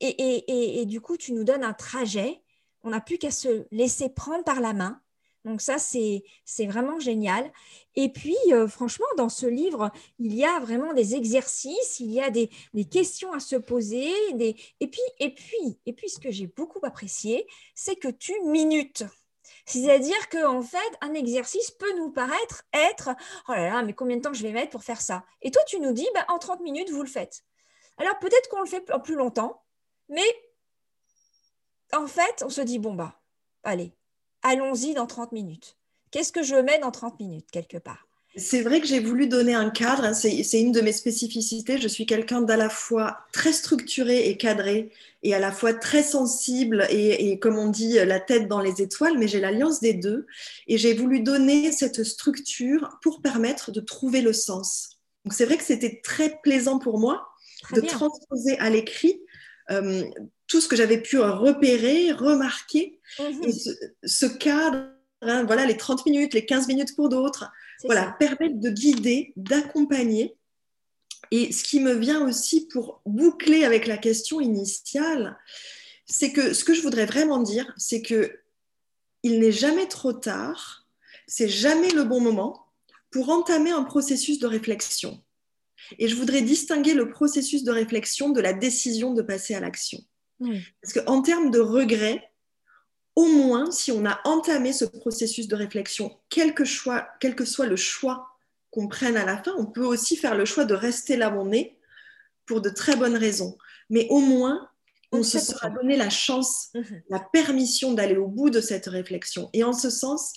et, 0.00 0.84
du 0.86 1.00
coup, 1.00 1.16
tu 1.16 1.32
nous 1.32 1.42
donnes 1.42 1.64
un 1.64 1.72
trajet. 1.72 2.40
On 2.84 2.90
n'a 2.90 3.00
plus 3.00 3.18
qu'à 3.18 3.32
se 3.32 3.66
laisser 3.72 4.08
prendre 4.08 4.44
par 4.44 4.60
la 4.60 4.72
main 4.72 5.00
donc 5.46 5.60
ça, 5.60 5.78
c'est 5.78 6.22
vraiment 6.66 6.98
génial. 6.98 7.50
Et 7.94 8.08
puis, 8.08 8.36
euh, 8.50 8.66
franchement, 8.66 9.06
dans 9.16 9.28
ce 9.28 9.46
livre, 9.46 9.92
il 10.18 10.34
y 10.34 10.44
a 10.44 10.58
vraiment 10.58 10.92
des 10.92 11.14
exercices, 11.14 12.00
il 12.00 12.10
y 12.10 12.20
a 12.20 12.30
des, 12.30 12.50
questions 12.90 13.32
à 13.32 13.38
se 13.38 13.54
poser. 13.54 14.10
Et, 14.40 14.54
puis, 14.88 15.00
et, 15.20 15.32
puis, 15.32 15.78
et 15.86 15.92
puis, 15.92 16.10
ce 16.10 16.18
que 16.18 16.32
j'ai 16.32 16.48
beaucoup 16.48 16.80
apprécié, 16.84 17.46
c'est 17.76 17.94
que 17.94 18.08
tu 18.08 18.32
minutes. 18.44 19.04
C'est-à-dire 19.66 20.28
qu'en 20.30 20.58
en 20.58 20.62
fait, 20.62 20.78
un 21.00 21.14
exercice 21.14 21.70
peut 21.70 21.96
nous 21.96 22.10
paraître 22.10 22.64
être 22.72 23.10
Oh 23.48 23.52
là 23.52 23.70
là, 23.70 23.82
mais 23.82 23.92
combien 23.92 24.16
de 24.16 24.22
temps 24.22 24.32
je 24.32 24.42
vais 24.42 24.52
mettre 24.52 24.70
pour 24.70 24.82
faire 24.82 25.00
ça? 25.00 25.24
Et 25.42 25.52
toi, 25.52 25.62
tu 25.68 25.78
nous 25.78 25.92
dis 25.92 26.08
bah, 26.12 26.24
En 26.28 26.40
30 26.40 26.60
minutes, 26.60 26.90
vous 26.90 27.02
le 27.02 27.08
faites. 27.08 27.44
Alors, 27.98 28.18
peut-être 28.18 28.48
qu'on 28.48 28.62
le 28.62 28.66
fait 28.66 28.92
en 28.92 28.98
plus 28.98 29.14
longtemps, 29.14 29.62
mais 30.08 30.26
en 31.92 32.08
fait, 32.08 32.42
on 32.44 32.50
se 32.50 32.62
dit 32.62 32.80
Bon, 32.80 32.94
bah, 32.94 33.20
allez, 33.62 33.92
allons-y 34.42 34.94
dans 34.94 35.06
30 35.06 35.32
minutes. 35.32 35.76
Qu'est-ce 36.10 36.32
que 36.32 36.42
je 36.42 36.56
mets 36.56 36.78
dans 36.78 36.90
30 36.90 37.20
minutes 37.20 37.50
quelque 37.50 37.78
part? 37.78 38.06
C'est 38.38 38.60
vrai 38.60 38.82
que 38.82 38.86
j'ai 38.86 39.00
voulu 39.00 39.28
donner 39.28 39.54
un 39.54 39.70
cadre, 39.70 40.04
hein. 40.04 40.12
c'est 40.12 40.60
une 40.60 40.70
de 40.70 40.82
mes 40.82 40.92
spécificités. 40.92 41.78
Je 41.78 41.88
suis 41.88 42.04
quelqu'un 42.04 42.42
d'à 42.42 42.58
la 42.58 42.68
fois 42.68 43.20
très 43.32 43.54
structuré 43.54 44.28
et 44.28 44.36
cadré, 44.36 44.92
et 45.22 45.34
à 45.34 45.38
la 45.38 45.50
fois 45.50 45.72
très 45.72 46.02
sensible 46.02 46.86
et, 46.90 47.38
comme 47.38 47.56
on 47.56 47.68
dit, 47.68 47.94
la 47.94 48.20
tête 48.20 48.46
dans 48.46 48.60
les 48.60 48.82
étoiles, 48.82 49.18
mais 49.18 49.26
j'ai 49.26 49.40
l'alliance 49.40 49.80
des 49.80 49.94
deux. 49.94 50.26
Et 50.66 50.76
j'ai 50.76 50.92
voulu 50.92 51.20
donner 51.20 51.72
cette 51.72 52.04
structure 52.04 52.98
pour 53.02 53.22
permettre 53.22 53.72
de 53.72 53.80
trouver 53.80 54.20
le 54.20 54.34
sens. 54.34 54.98
Donc 55.24 55.32
c'est 55.32 55.46
vrai 55.46 55.56
que 55.56 55.64
c'était 55.64 56.00
très 56.04 56.38
plaisant 56.42 56.78
pour 56.78 56.98
moi 56.98 57.26
de 57.72 57.80
transposer 57.80 58.58
à 58.58 58.68
l'écrit 58.68 59.20
euh, 59.70 60.04
tout 60.46 60.60
ce 60.60 60.68
que 60.68 60.76
j'avais 60.76 61.00
pu 61.00 61.18
repérer, 61.18 62.12
remarquer, 62.12 63.00
mhm. 63.18 63.44
et 63.44 63.52
ce, 64.04 64.26
cadre, 64.26 64.88
hein, 65.22 65.44
voilà, 65.44 65.66
les 65.66 65.76
30 65.76 66.06
minutes, 66.06 66.34
les 66.34 66.46
15 66.46 66.68
minutes 66.68 66.94
pour 66.94 67.08
d'autres, 67.08 67.50
voilà, 67.84 68.16
permettent 68.18 68.60
de 68.60 68.70
guider, 68.70 69.32
d'accompagner. 69.36 70.36
Et 71.30 71.52
ce 71.52 71.64
qui 71.64 71.80
me 71.80 71.92
vient 71.92 72.26
aussi 72.26 72.68
pour 72.68 73.00
boucler 73.04 73.64
avec 73.64 73.86
la 73.86 73.96
question 73.96 74.40
initiale, 74.40 75.36
c'est 76.06 76.32
que 76.32 76.54
ce 76.54 76.64
que 76.64 76.72
je 76.72 76.82
voudrais 76.82 77.06
vraiment 77.06 77.42
dire, 77.42 77.72
c'est 77.76 78.02
que 78.02 78.40
il 79.22 79.40
n'est 79.40 79.52
jamais 79.52 79.88
trop 79.88 80.12
tard, 80.12 80.86
c'est 81.26 81.48
jamais 81.48 81.90
le 81.90 82.04
bon 82.04 82.20
moment 82.20 82.66
pour 83.10 83.30
entamer 83.30 83.72
un 83.72 83.82
processus 83.82 84.38
de 84.38 84.46
réflexion. 84.46 85.20
Et 85.98 86.08
je 86.08 86.14
voudrais 86.14 86.42
distinguer 86.42 86.94
le 86.94 87.08
processus 87.08 87.64
de 87.64 87.72
réflexion 87.72 88.30
de 88.30 88.40
la 88.40 88.52
décision 88.52 89.14
de 89.14 89.22
passer 89.22 89.54
à 89.54 89.60
l'action. 89.60 89.98
Parce 90.40 90.92
qu'en 90.94 91.22
termes 91.22 91.50
de 91.50 91.60
regret, 91.60 92.30
au 93.14 93.26
moins, 93.26 93.70
si 93.70 93.90
on 93.92 94.04
a 94.04 94.20
entamé 94.24 94.72
ce 94.72 94.84
processus 94.84 95.48
de 95.48 95.56
réflexion, 95.56 96.18
quel 96.28 96.54
que, 96.54 96.64
quel 97.18 97.34
que 97.34 97.44
soit 97.44 97.66
le 97.66 97.76
choix 97.76 98.28
qu'on 98.70 98.88
prenne 98.88 99.16
à 99.16 99.24
la 99.24 99.42
fin, 99.42 99.54
on 99.56 99.66
peut 99.66 99.84
aussi 99.84 100.16
faire 100.16 100.36
le 100.36 100.44
choix 100.44 100.66
de 100.66 100.74
rester 100.74 101.16
là 101.16 101.30
où 101.30 101.40
on 101.40 101.52
est 101.52 101.78
pour 102.44 102.60
de 102.60 102.68
très 102.68 102.94
bonnes 102.94 103.16
raisons. 103.16 103.56
Mais 103.88 104.06
au 104.10 104.20
moins, 104.20 104.68
on, 105.12 105.22
se 105.22 105.38
sera 105.38 105.70
donné 105.70 105.96
la 105.96 106.10
chance, 106.10 106.70
mhm. 106.74 107.02
la 107.08 107.20
permission 107.20 107.94
d'aller 107.94 108.16
au 108.16 108.28
bout 108.28 108.50
de 108.50 108.60
cette 108.60 108.86
réflexion. 108.86 109.48
Et 109.52 109.64
en 109.64 109.72
ce 109.72 109.88
sens, 109.88 110.34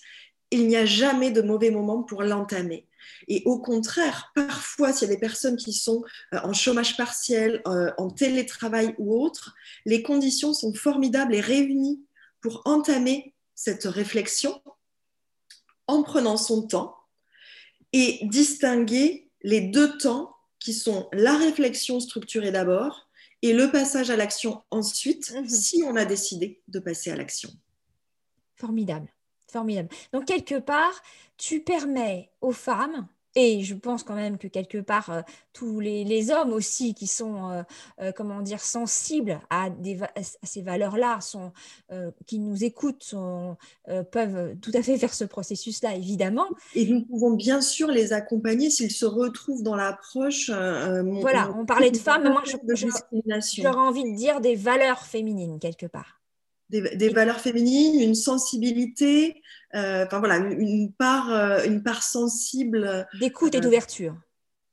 il 0.51 0.67
n'y 0.67 0.77
a 0.77 0.85
jamais 0.85 1.31
de 1.31 1.41
mauvais 1.41 1.71
moment 1.71 2.03
pour 2.03 2.23
l'entamer. 2.23 2.87
Et 3.27 3.43
au 3.45 3.59
contraire, 3.59 4.31
parfois, 4.35 4.93
s'il 4.93 5.07
y 5.07 5.11
a 5.11 5.15
des 5.15 5.19
personnes 5.19 5.57
qui 5.57 5.73
sont 5.73 6.03
euh, 6.33 6.39
en 6.43 6.53
chômage 6.53 6.97
partiel, 6.97 7.61
euh, 7.67 7.91
en 7.97 8.09
télétravail 8.09 8.95
ou 8.97 9.21
autre, 9.21 9.55
les 9.85 10.03
conditions 10.03 10.53
sont 10.53 10.73
formidables 10.73 11.35
et 11.35 11.41
réunies 11.41 12.03
pour 12.41 12.61
entamer 12.65 13.33
cette 13.55 13.83
réflexion 13.83 14.61
en 15.87 16.03
prenant 16.03 16.37
son 16.37 16.67
temps 16.67 16.95
et 17.93 18.19
distinguer 18.23 19.29
les 19.41 19.61
deux 19.61 19.97
temps 19.97 20.35
qui 20.59 20.73
sont 20.73 21.09
la 21.13 21.37
réflexion 21.37 21.99
structurée 21.99 22.51
d'abord 22.51 23.09
et 23.41 23.53
le 23.53 23.71
passage 23.71 24.09
à 24.09 24.17
l'action 24.17 24.61
ensuite, 24.71 25.31
mhm. 25.31 25.47
si 25.47 25.83
on 25.85 25.95
a 25.95 26.05
décidé 26.05 26.61
de 26.67 26.79
passer 26.79 27.11
à 27.11 27.15
l'action. 27.15 27.49
Formidable, 28.55 29.07
formidable. 29.49 29.89
Donc, 30.13 30.25
quelque 30.25 30.59
part, 30.59 31.01
tu 31.37 31.61
permets 31.61 32.29
aux 32.41 32.51
femmes 32.51 33.07
et 33.35 33.63
je 33.63 33.75
pense 33.75 34.03
quand 34.03 34.15
même 34.15 34.37
que 34.37 34.47
quelque 34.47 34.79
part, 34.79 35.09
euh, 35.09 35.21
tous 35.53 35.79
les, 35.79 36.31
hommes 36.31 36.51
aussi 36.51 36.93
qui 36.93 37.07
sont, 37.07 37.51
euh, 37.51 37.63
euh, 38.01 38.11
comment 38.11 38.41
dire, 38.41 38.59
sensibles 38.59 39.39
à, 39.49 39.69
des, 39.69 39.99
ces 40.43 40.61
valeurs-là, 40.61 41.21
sont, 41.21 41.51
qui 42.25 42.39
nous 42.39 42.63
écoutent, 42.63 43.03
sont, 43.03 43.57
peuvent 44.11 44.55
tout 44.61 44.71
à 44.73 44.81
fait 44.81 44.97
faire 44.97 45.13
ce 45.13 45.23
processus-là, 45.23 45.95
évidemment. 45.95 46.47
Et 46.75 46.85
nous 46.85 47.05
pouvons 47.05 47.31
bien 47.31 47.61
sûr 47.61 47.87
les 47.87 48.13
accompagner 48.13 48.69
s'ils 48.69 48.91
se 48.91 49.05
retrouvent 49.05 49.63
dans 49.63 49.75
l'approche. 49.75 50.49
voilà, 50.49 51.51
on 51.57 51.65
parlait 51.65 51.91
de 51.91 51.97
femmes, 52.09 52.29
moi, 52.29 52.43
j'aurais 52.45 53.75
envie 53.77 54.11
de 54.11 54.15
dire 54.15 54.41
des 54.41 54.55
valeurs 54.55 55.03
féminines, 55.03 55.59
quelque 55.59 55.85
part 55.85 56.18
des, 56.69 57.09
valeurs 57.09 57.39
féminines, 57.39 57.99
une 57.99 58.15
sensibilité, 58.15 59.41
euh, 59.75 60.05
enfin 60.05 60.19
voilà, 60.19 60.37
une, 60.37 60.91
part, 60.93 61.31
euh, 61.31 61.63
une 61.65 61.83
part 61.83 62.03
sensible. 62.03 63.07
D'écoute 63.19 63.55
et 63.55 63.57
euh, 63.57 63.61
d'ouverture. 63.61 64.15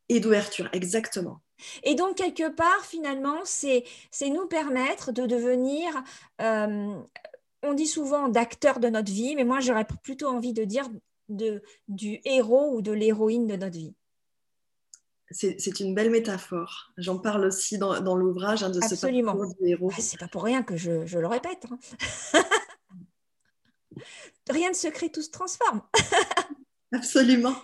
Et 0.08 0.20
d'ouverture, 0.20 0.68
exactement. 0.72 1.40
Et 1.82 1.94
donc, 1.94 2.16
quelque 2.16 2.50
part, 2.50 2.84
finalement, 2.84 3.40
c'est 3.44 3.84
nous 4.22 4.46
permettre 4.46 5.10
de 5.10 5.24
devenir, 5.26 5.90
on 6.38 7.74
dit 7.74 7.86
souvent 7.86 8.28
d'acteurs 8.28 8.78
de 8.78 8.88
notre 8.88 9.10
vie, 9.10 9.34
mais 9.34 9.44
moi, 9.44 9.60
j'aurais 9.60 9.86
plutôt 10.02 10.28
envie 10.28 10.52
de 10.52 10.64
dire 10.64 10.88
de, 11.28 11.62
du 11.88 12.20
héros 12.24 12.74
ou 12.74 12.82
de 12.82 12.92
l'héroïne 12.92 13.46
de 13.46 13.56
notre 13.56 13.76
vie 13.76 13.94
c'est 15.30 15.80
une 15.80 15.94
belle 15.94 16.10
métaphore. 16.10 16.92
J'en 16.96 17.18
parle 17.18 17.46
aussi 17.46 17.78
dans, 17.78 18.14
l'ouvrage 18.14 18.62
hein, 18.62 18.70
de 18.70 18.80
Absolument. 18.82 19.32
ce 19.32 19.36
parcours 19.38 19.54
du 19.60 19.68
héros. 19.68 19.90
Ah, 19.92 20.00
c'est 20.00 20.18
pas 20.18 20.28
pour 20.28 20.44
rien 20.44 20.62
que 20.62 20.76
je, 20.76 21.18
le 21.18 21.26
répète. 21.26 21.66
Hein. 21.70 21.78
rien 24.48 24.70
ne 24.70 24.74
se 24.74 24.88
crée, 24.88 25.10
tout 25.10 25.22
se 25.22 25.30
transforme. 25.30 25.82
Absolument. 26.92 27.54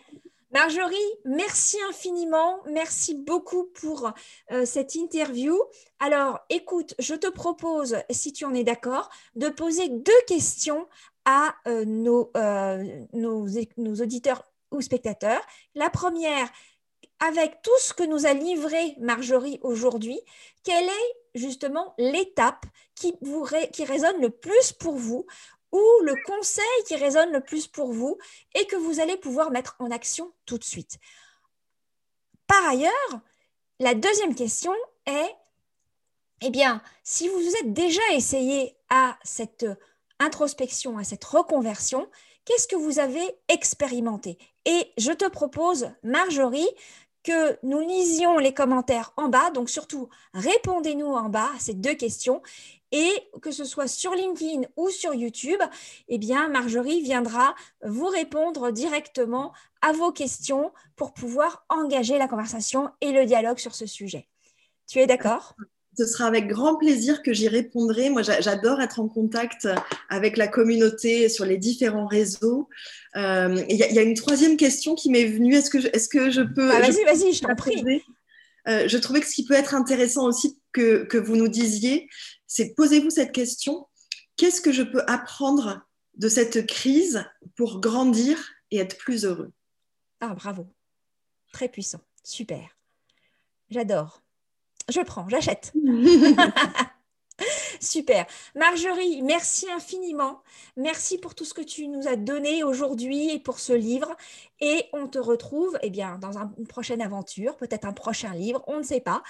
Marjorie, 0.53 0.96
merci 1.25 1.79
infiniment. 1.88 2.59
Merci 2.70 3.14
beaucoup 3.14 3.70
pour 3.72 4.12
euh, 4.51 4.66
cette 4.66 4.94
interview. 4.96 5.59
Alors, 5.98 6.40
écoute, 6.51 6.94
je 6.98 7.14
te 7.14 7.29
propose, 7.29 7.96
si 8.11 8.33
tu 8.35 8.44
en 8.44 8.53
es 8.53 8.64
d'accord, 8.64 9.09
de 9.35 9.48
poser 9.48 9.88
deux 9.88 10.12
questions 10.27 10.87
à 11.25 11.55
euh, 11.68 11.85
nos, 11.87 12.31
euh, 12.37 12.85
nos, 13.14 13.46
nos 13.79 13.94
auditeurs 13.94 14.42
ou 14.72 14.81
spectateurs. 14.81 15.40
La 15.75 15.88
première, 15.88 16.51
avec 17.23 17.63
tout 17.63 17.79
ce 17.79 17.95
que 17.95 18.03
nous 18.03 18.27
a 18.27 18.33
livré 18.33 18.97
Marjorie 18.99 19.61
aujourd'hui, 19.63 20.21
quelle 20.65 20.89
est 20.89 21.17
justement 21.37 21.95
l'étape 21.97 22.67
qui, 22.97 23.15
résonne 23.85 24.21
le 24.21 24.31
plus 24.31 24.73
pour 24.73 24.97
vous 24.97 25.25
ou 25.71 25.83
le 26.03 26.17
conseil 26.27 26.65
qui 26.87 26.97
résonne 26.97 27.31
le 27.31 27.41
plus 27.41 27.69
pour 27.69 27.93
vous 27.93 28.19
et 28.55 28.67
que 28.67 28.75
vous 28.75 28.99
allez 28.99 29.17
pouvoir 29.17 29.53
mettre 29.53 29.77
en 29.79 29.93
action 29.93 30.33
tout 30.47 30.59
de 30.59 30.65
suite? 30.65 30.99
Par 32.49 32.67
ailleurs, 32.67 33.21
la 33.79 33.95
deuxième 33.95 34.35
question 34.35 34.75
est, 35.07 35.37
eh 36.41 36.51
bien, 36.51 36.83
si 37.05 37.29
vous 37.29 37.39
vous 37.39 37.57
êtes 37.57 37.73
déjà 37.73 38.03
essayé 38.15 38.77
à 38.91 39.17
cette 39.23 39.67
introspection, 40.19 40.99
à 40.99 41.05
cette 41.05 41.25
reconversion, 41.25 42.09
qu'est-ce 42.45 42.67
que 42.67 42.77
vous 42.77 42.99
avez 42.99 43.25
expérimenté? 43.49 44.39
Et 44.65 44.93
je 44.99 45.13
te 45.13 45.29
propose, 45.29 45.91
Marjorie, 46.03 46.69
que 47.23 47.59
nous 47.63 47.81
lisions 47.81 48.39
les 48.39 48.55
commentaires 48.55 49.13
en 49.17 49.29
bas. 49.29 49.51
Donc 49.51 49.71
surtout, 49.71 50.09
répondez-nous 50.35 51.07
en 51.07 51.29
bas 51.29 51.51
à 51.55 51.59
ces 51.59 51.75
deux 51.75 51.95
questions. 51.95 52.43
Et 52.95 53.11
que 53.41 53.51
ce 53.51 53.65
soit 53.65 53.89
sur 53.89 54.13
LinkedIn 54.15 54.69
ou 54.77 54.91
sur 54.91 55.15
YouTube, 55.15 55.61
eh 56.09 56.19
bien, 56.19 56.49
Marjorie 56.49 57.01
viendra 57.01 57.55
vous 57.83 58.07
répondre 58.07 58.71
directement 58.71 59.55
à 59.81 59.93
vos 59.93 60.13
questions 60.13 60.73
pour 60.95 61.15
pouvoir 61.15 61.65
engager 61.71 62.19
la 62.19 62.29
conversation 62.29 62.91
et 63.01 63.13
le 63.13 63.25
dialogue 63.25 63.59
sur 63.59 63.75
ce 63.75 63.87
sujet. 63.87 64.29
Tu 64.87 64.99
es 64.99 65.07
d'accord? 65.07 65.55
Ce 65.97 66.07
sera 66.07 66.27
avec 66.27 66.49
grand 66.49 66.77
plaisir 66.77 67.23
que 67.23 67.33
j'y 67.33 67.49
répondrai. 67.49 68.11
Moi, 68.11 68.23
j'adore 68.23 68.81
être 68.81 69.01
en 69.01 69.09
contact 69.09 69.69
avec 70.09 70.37
la 70.37 70.49
communauté 70.49 71.29
sur 71.29 71.45
les 71.45 71.59
différents 71.59 72.07
réseaux. 72.07 72.69
Euh, 73.17 73.63
il 73.69 73.77
y, 73.77 73.99
a 73.99 74.03
une 74.03 74.15
troisième 74.15 74.57
question 74.57 74.95
qui 74.95 75.11
m'est 75.11 75.27
venue. 75.27 75.55
Est-ce 75.55 75.71
que, 75.71 75.81
je, 75.81 75.89
est-ce 75.89 76.09
que 76.09 76.31
je 76.31 76.41
peux... 76.41 76.71
Ah, 76.71 76.81
vas-y, 76.81 77.05
vas-y, 77.05 77.33
je 77.33 77.41
t'en 77.43 77.55
prie. 77.55 78.03
Euh, 78.69 78.89
je 78.89 78.97
trouvais 78.97 79.21
que 79.21 79.27
ce 79.27 79.35
qui 79.35 79.45
peut 79.45 79.55
être 79.55 79.75
intéressant 79.75 80.27
aussi 80.27 80.59
que, 80.73 81.05
que 81.05 81.19
vous 81.19 81.37
nous 81.37 81.49
disiez, 81.49 82.09
c'est 82.47 82.75
posez-vous 82.75 83.11
cette 83.11 83.33
question. 83.33 83.87
Qu'est-ce 84.37 84.61
que 84.61 84.73
je 84.73 84.83
peux 84.83 85.03
apprendre 85.09 85.87
de 86.15 86.29
cette 86.29 86.67
crise 86.67 87.25
pour 87.57 87.81
grandir 87.81 88.39
et 88.71 88.79
être 88.79 88.97
plus 88.97 89.25
heureux? 89.25 89.53
Ah, 90.21 90.35
bravo. 90.35 90.67
Très 91.53 91.69
puissant. 91.69 92.01
Super. 92.23 92.79
J'adore 93.69 94.22
je 94.88 95.01
prends, 95.01 95.29
j'achète. 95.29 95.73
Super. 97.81 98.27
Marjorie, 98.55 99.23
merci 99.23 99.71
infiniment. 99.71 100.42
Merci 100.77 101.18
pour 101.18 101.35
tout 101.35 101.45
ce 101.45 101.55
que 101.55 101.62
tu 101.62 101.88
nous 101.88 102.07
as 102.07 102.16
donné 102.16 102.62
aujourd'hui 102.62 103.31
et 103.31 103.38
pour 103.38 103.59
ce 103.59 103.73
livre. 103.73 104.14
Et 104.61 104.85
on 104.92 105.09
te 105.09 105.18
retrouve 105.18 105.79
eh 105.83 105.90
bien, 105.90 106.18
dans 106.18 106.38
une 106.38 106.66
prochaine 106.66 107.03
aventure, 107.03 107.57
peut-être 107.57 107.85
un 107.85 107.92
prochain 107.92 108.35
livre, 108.35 108.62
on 108.66 108.79
ne 108.79 108.83
sait 108.83 109.01
pas. 109.01 109.23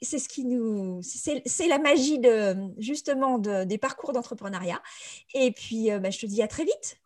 C'est 0.00 0.18
ce 0.18 0.28
qui 0.28 0.44
nous, 0.44 1.00
c'est 1.02 1.68
la 1.68 1.78
magie 1.78 2.18
de 2.18 2.56
justement 2.78 3.38
des 3.38 3.78
parcours 3.78 4.12
d'entrepreneuriat. 4.12 4.82
Et 5.34 5.52
puis, 5.52 5.92
euh, 5.92 5.98
bah, 5.98 6.10
je 6.10 6.18
te 6.18 6.26
dis 6.26 6.42
à 6.42 6.48
très 6.48 6.64
vite. 6.64 6.98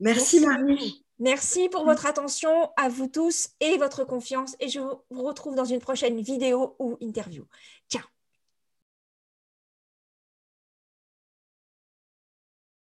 Merci, 0.00 0.40
Marie. 0.40 1.03
Merci 1.24 1.70
pour 1.70 1.86
votre 1.86 2.04
attention 2.04 2.68
à 2.76 2.90
vous 2.90 3.06
tous 3.06 3.48
et 3.60 3.78
votre 3.78 4.04
confiance 4.04 4.56
et 4.60 4.68
je 4.68 4.78
vous 4.78 5.22
retrouve 5.22 5.54
dans 5.54 5.64
une 5.64 5.80
prochaine 5.80 6.20
vidéo 6.20 6.76
ou 6.78 6.98
interview. 7.00 7.46
Ciao 7.90 8.13